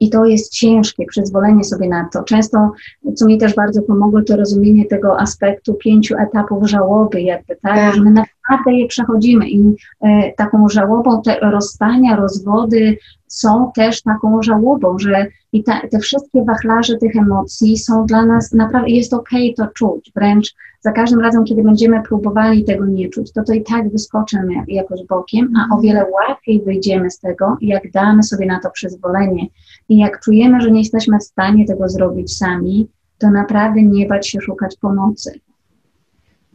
[0.00, 2.22] i to jest ciężkie, przyzwolenie sobie na to.
[2.22, 2.72] Często,
[3.14, 7.74] co mi też bardzo pomogło, to rozumienie tego aspektu pięciu etapów żałoby, jakby, tak?
[7.74, 7.94] tak.
[7.94, 12.96] Że my naprawdę je przechodzimy i e, taką żałobą te rozstania, rozwody
[13.26, 18.52] są też taką żałobą, że i ta, te wszystkie wachlarze tych emocji są dla nas
[18.52, 23.08] naprawdę, jest okej okay to czuć, wręcz za każdym razem, kiedy będziemy próbowali tego nie
[23.08, 27.56] czuć, to to i tak wyskoczymy jakoś bokiem, a o wiele łatwiej wyjdziemy z tego,
[27.60, 29.46] jak damy sobie na to przyzwolenie
[29.88, 34.28] i jak czujemy, że nie jesteśmy w stanie tego zrobić sami, to naprawdę nie bać
[34.28, 35.40] się szukać pomocy.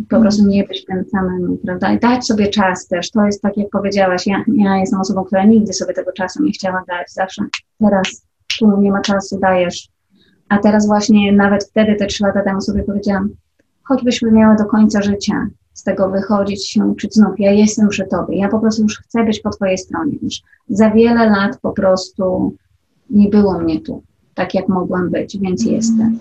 [0.09, 1.93] Po prostu nie być tym samym, prawda?
[1.93, 3.11] I dać sobie czas też.
[3.11, 6.51] To jest tak, jak powiedziałaś, ja, ja jestem osobą, która nigdy sobie tego czasu nie
[6.51, 7.11] chciała dać.
[7.11, 7.45] Zawsze
[7.79, 8.27] teraz
[8.59, 9.89] tu nie ma czasu, dajesz.
[10.49, 13.29] A teraz właśnie nawet wtedy, te trzy lata temu sobie powiedziałam,
[13.83, 17.39] choćbyśmy miały do końca życia z tego wychodzić, się uczyć znów.
[17.39, 18.37] Ja jestem przy Tobie.
[18.37, 20.13] Ja po prostu już chcę być po Twojej stronie.
[20.21, 22.55] Już za wiele lat po prostu
[23.13, 24.03] nie było mnie tu,
[24.33, 26.19] tak jak mogłam być, więc jestem.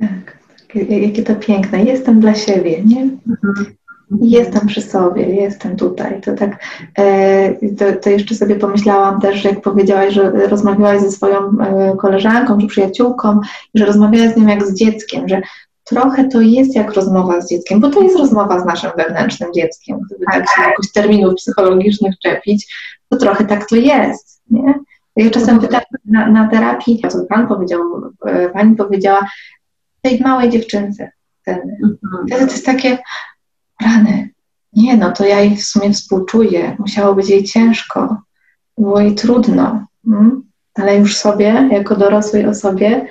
[0.00, 0.38] Tak,
[0.74, 1.84] jakie to piękne.
[1.84, 3.02] Jestem dla siebie, nie?
[3.02, 3.76] Mhm.
[4.20, 6.20] Jestem przy sobie, jestem tutaj.
[6.20, 6.64] To tak,
[6.98, 12.58] e, to, to, jeszcze sobie pomyślałam też, jak powiedziałaś, że rozmawiałaś ze swoją e, koleżanką
[12.58, 13.40] czy przyjaciółką,
[13.74, 15.42] że rozmawiałaś z nią jak z dzieckiem, że
[15.84, 19.98] trochę to jest jak rozmowa z dzieckiem, bo to jest rozmowa z naszym wewnętrznym dzieckiem.
[20.06, 22.74] Gdyby tak się jakoś terminów psychologicznych czepić,
[23.08, 24.74] to trochę tak to jest, nie?
[25.18, 27.80] Ja czasem pytam na, na terapii, co Pan powiedział,
[28.26, 29.28] e, Pani powiedziała,
[30.02, 31.10] tej małej dziewczynce
[31.42, 31.76] wtedy.
[31.82, 32.26] Mhm.
[32.26, 32.98] Wtedy to jest takie
[33.82, 34.30] rany.
[34.72, 36.76] Nie, no to ja jej w sumie współczuję.
[36.78, 38.16] Musiało być jej ciężko.
[38.78, 39.86] Było jej trudno.
[40.04, 40.42] Hmm?
[40.74, 43.06] Ale już sobie, jako dorosłej osobie,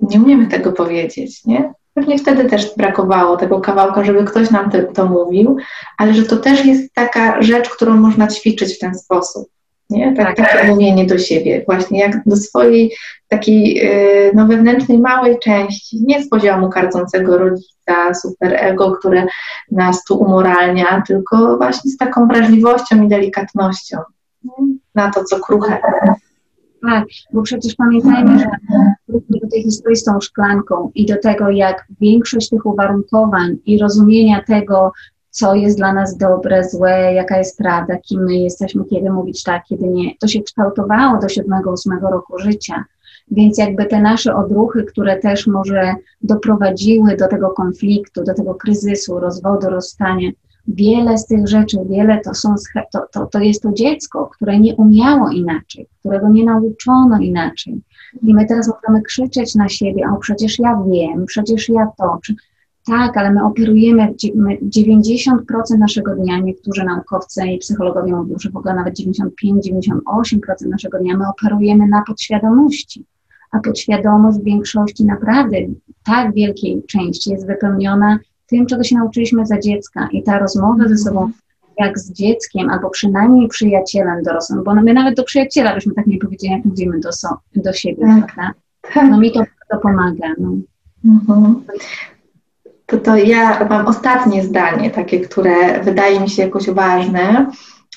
[0.00, 1.72] nie umiemy tego powiedzieć, nie?
[1.94, 5.56] Pewnie wtedy też brakowało tego kawałka, żeby ktoś nam to, to mówił,
[5.98, 9.48] ale że to też jest taka rzecz, którą można ćwiczyć w ten sposób.
[9.90, 10.14] Nie?
[10.16, 10.52] Tak, tak.
[10.52, 12.92] Takie mówienie do siebie, właśnie jak do swojej
[13.28, 19.26] takiej y, no, wewnętrznej małej części, nie z poziomu karcącego rodzica, super ego, które
[19.70, 23.96] nas tu umoralnia, tylko właśnie z taką wrażliwością i delikatnością
[24.94, 25.78] na to, co kruche.
[26.82, 28.46] Tak, bo przecież pamiętajmy, że
[29.08, 34.42] do tej historii z tą szklanką i do tego, jak większość tych uwarunkowań i rozumienia
[34.46, 34.92] tego,
[35.30, 39.62] co jest dla nas dobre, złe, jaka jest prawda, kim my jesteśmy, kiedy mówić tak,
[39.64, 40.16] kiedy nie.
[40.20, 42.84] To się kształtowało do 7-8 roku życia.
[43.30, 49.20] Więc jakby te nasze odruchy, które też może doprowadziły do tego konfliktu, do tego kryzysu,
[49.20, 50.30] rozwodu, rozstania,
[50.68, 52.54] wiele z tych rzeczy, wiele to, są,
[52.92, 57.80] to, to, to jest to dziecko, które nie umiało inaczej, którego nie nauczono inaczej.
[58.22, 62.18] I my teraz możemy krzyczeć na siebie, o przecież ja wiem, przecież ja to.
[62.86, 68.74] Tak, ale my operujemy 90% naszego dnia, niektórzy naukowcy i psychologowie mówią, że w ogóle
[68.74, 73.04] nawet 95-98% naszego dnia my operujemy na podświadomości,
[73.52, 75.56] a podświadomość w większości naprawdę
[76.04, 80.98] tak wielkiej części jest wypełniona tym, czego się nauczyliśmy za dziecka i ta rozmowa ze
[80.98, 81.30] sobą
[81.78, 86.18] jak z dzieckiem, albo przynajmniej przyjacielem dorosłym, bo my nawet do przyjaciela byśmy tak nie
[86.18, 88.34] powiedzieli, jak mówimy do, so, do siebie, tak.
[88.34, 89.10] prawda?
[89.10, 90.34] No mi to, to pomaga.
[90.38, 90.52] No.
[91.04, 91.62] Mhm
[92.90, 97.46] to, to ja mam ostatnie zdanie, takie, które wydaje mi się jakoś ważne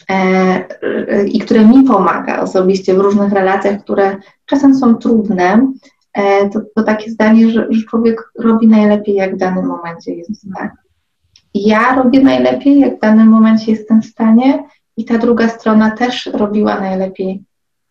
[0.10, 5.72] e, i które mi pomaga osobiście w różnych relacjach, które czasem są trudne.
[6.14, 10.32] E, to, to takie zdanie, że, że człowiek robi najlepiej, jak w danym momencie jest
[10.32, 10.72] w stanie.
[11.54, 14.64] Ja robię najlepiej, jak w danym momencie jestem w stanie,
[14.98, 17.44] i ta druga strona też robiła najlepiej,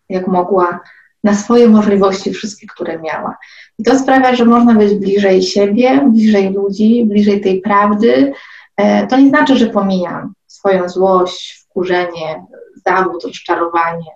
[0.09, 0.81] jak mogła,
[1.25, 3.37] na swoje możliwości, wszystkie, które miała.
[3.79, 8.33] I to sprawia, że można być bliżej siebie, bliżej ludzi, bliżej tej prawdy.
[8.77, 12.45] E, to nie znaczy, że pomijam swoją złość, wkurzenie,
[12.87, 14.11] zawód, rozczarowanie,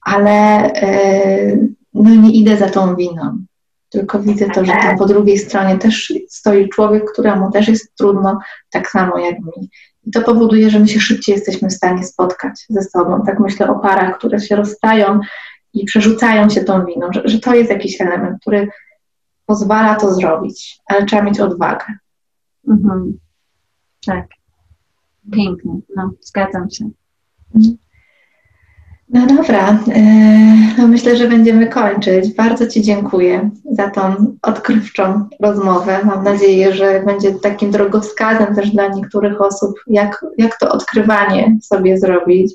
[0.00, 0.30] ale
[0.72, 1.56] e,
[1.94, 3.44] no nie idę za tą winą.
[3.88, 8.38] Tylko widzę to, że tam po drugiej stronie też stoi człowiek, któremu też jest trudno,
[8.70, 9.70] tak samo jak mi.
[10.06, 13.22] I to powoduje, że my się szybciej jesteśmy w stanie spotkać ze sobą.
[13.26, 15.20] Tak myślę o parach, które się rozstają
[15.74, 18.68] i przerzucają się tą winą, że, że to jest jakiś element, który
[19.46, 21.84] pozwala to zrobić, ale trzeba mieć odwagę.
[22.68, 23.18] Mhm.
[24.06, 24.26] Tak.
[25.32, 26.90] Pięknie, no, zgadzam się.
[27.54, 27.76] Mhm.
[29.12, 30.02] No dobra, e,
[30.78, 32.34] no myślę, że będziemy kończyć.
[32.34, 35.98] Bardzo Ci dziękuję za tą odkrywczą rozmowę.
[36.04, 41.98] Mam nadzieję, że będzie takim drogowskazem też dla niektórych osób, jak, jak to odkrywanie sobie
[41.98, 42.54] zrobić.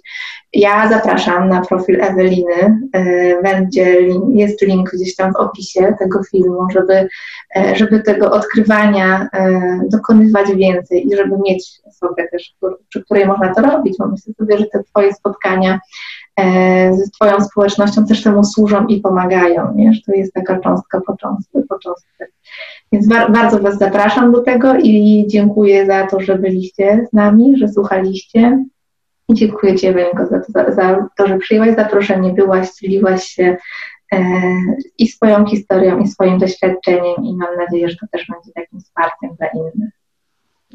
[0.53, 2.80] Ja zapraszam na profil Eweliny.
[2.94, 3.98] E, będzie,
[4.34, 7.07] jest link gdzieś tam w opisie tego filmu, żeby,
[7.56, 9.27] e, żeby tego odkrywania
[9.91, 12.56] dokonywać więcej i żeby mieć osobę też,
[12.90, 15.80] przy której można to robić, bo myślę sobie, że te Twoje spotkania
[16.91, 19.94] z Twoją społecznością też temu służą i pomagają, nie?
[19.94, 21.16] że to jest taka cząstka po.
[22.91, 27.57] Więc bar bardzo Was zapraszam do tego i dziękuję za to, że byliście z nami,
[27.57, 28.66] że słuchaliście.
[29.30, 33.57] I dziękuję Ci, Ewelinko, za, za, za to, że przyjęłaś zaproszenie, byłaś, dzieliłaś się
[34.14, 34.22] e,
[34.98, 39.36] i swoją historią, i swoim doświadczeniem i mam nadzieję, że to też będzie takim wsparciem
[39.38, 39.90] dla innych.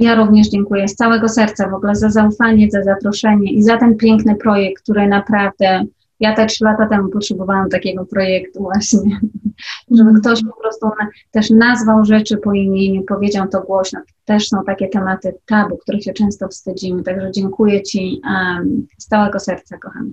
[0.00, 3.96] Ja również dziękuję z całego serca w ogóle za zaufanie, za zaproszenie i za ten
[3.96, 5.84] piękny projekt, który naprawdę
[6.20, 9.20] ja te trzy lata temu potrzebowałam takiego projektu właśnie,
[9.98, 10.90] żeby ktoś po prostu
[11.30, 14.00] też nazwał rzeczy po imieniu, powiedział to głośno.
[14.24, 19.38] Też są takie tematy tabu, których się często wstydzimy, także dziękuję Ci um, z całego
[19.40, 20.10] serca, kochany.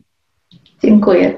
[0.84, 1.36] Dziękuję.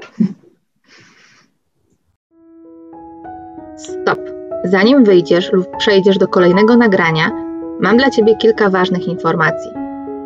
[3.76, 4.18] Stop.
[4.64, 7.49] Zanim wyjdziesz lub przejdziesz do kolejnego nagrania,
[7.80, 9.70] mam dla Ciebie kilka ważnych informacji.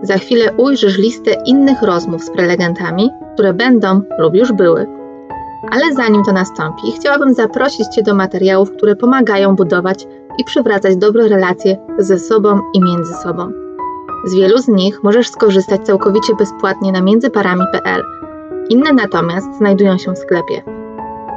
[0.02, 4.86] Za chwilę ujrzysz listę innych rozmów z prelegentami, które będą lub już były.
[5.70, 10.06] Ale zanim to nastąpi, chciałabym zaprosić Cię do materiałów, które pomagają budować
[10.38, 13.52] i przywracać dobre relacje ze sobą i między sobą.
[14.24, 18.02] Z wielu z nich możesz skorzystać całkowicie bezpłatnie na międzyparami.pl.
[18.70, 20.83] Inne natomiast znajdują się w sklepie.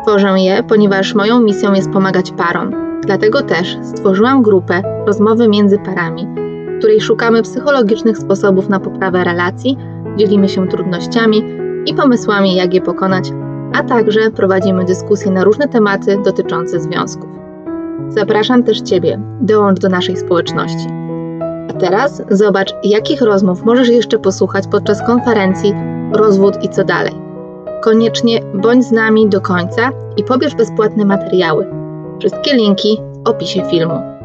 [0.07, 2.71] Tworzę je, ponieważ moją misją jest pomagać parom.
[3.05, 6.27] Dlatego też stworzyłam grupę Rozmowy między parami,
[6.67, 9.77] w której szukamy psychologicznych sposobów na poprawę relacji,
[10.17, 11.43] dzielimy się trudnościami
[11.85, 13.31] i pomysłami, jak je pokonać,
[13.73, 17.29] a także prowadzimy dyskusje na różne tematy dotyczące związków.
[18.09, 20.87] Zapraszam też Ciebie, dołącz do naszej społeczności.
[21.69, 25.73] A teraz zobacz, jakich rozmów możesz jeszcze posłuchać podczas konferencji
[26.13, 27.26] Rozwód i co dalej.
[27.81, 31.67] Koniecznie bądź z nami do końca i pobierz bezpłatne materiały.
[32.19, 34.16] Wszystkie linki w opisie filmu.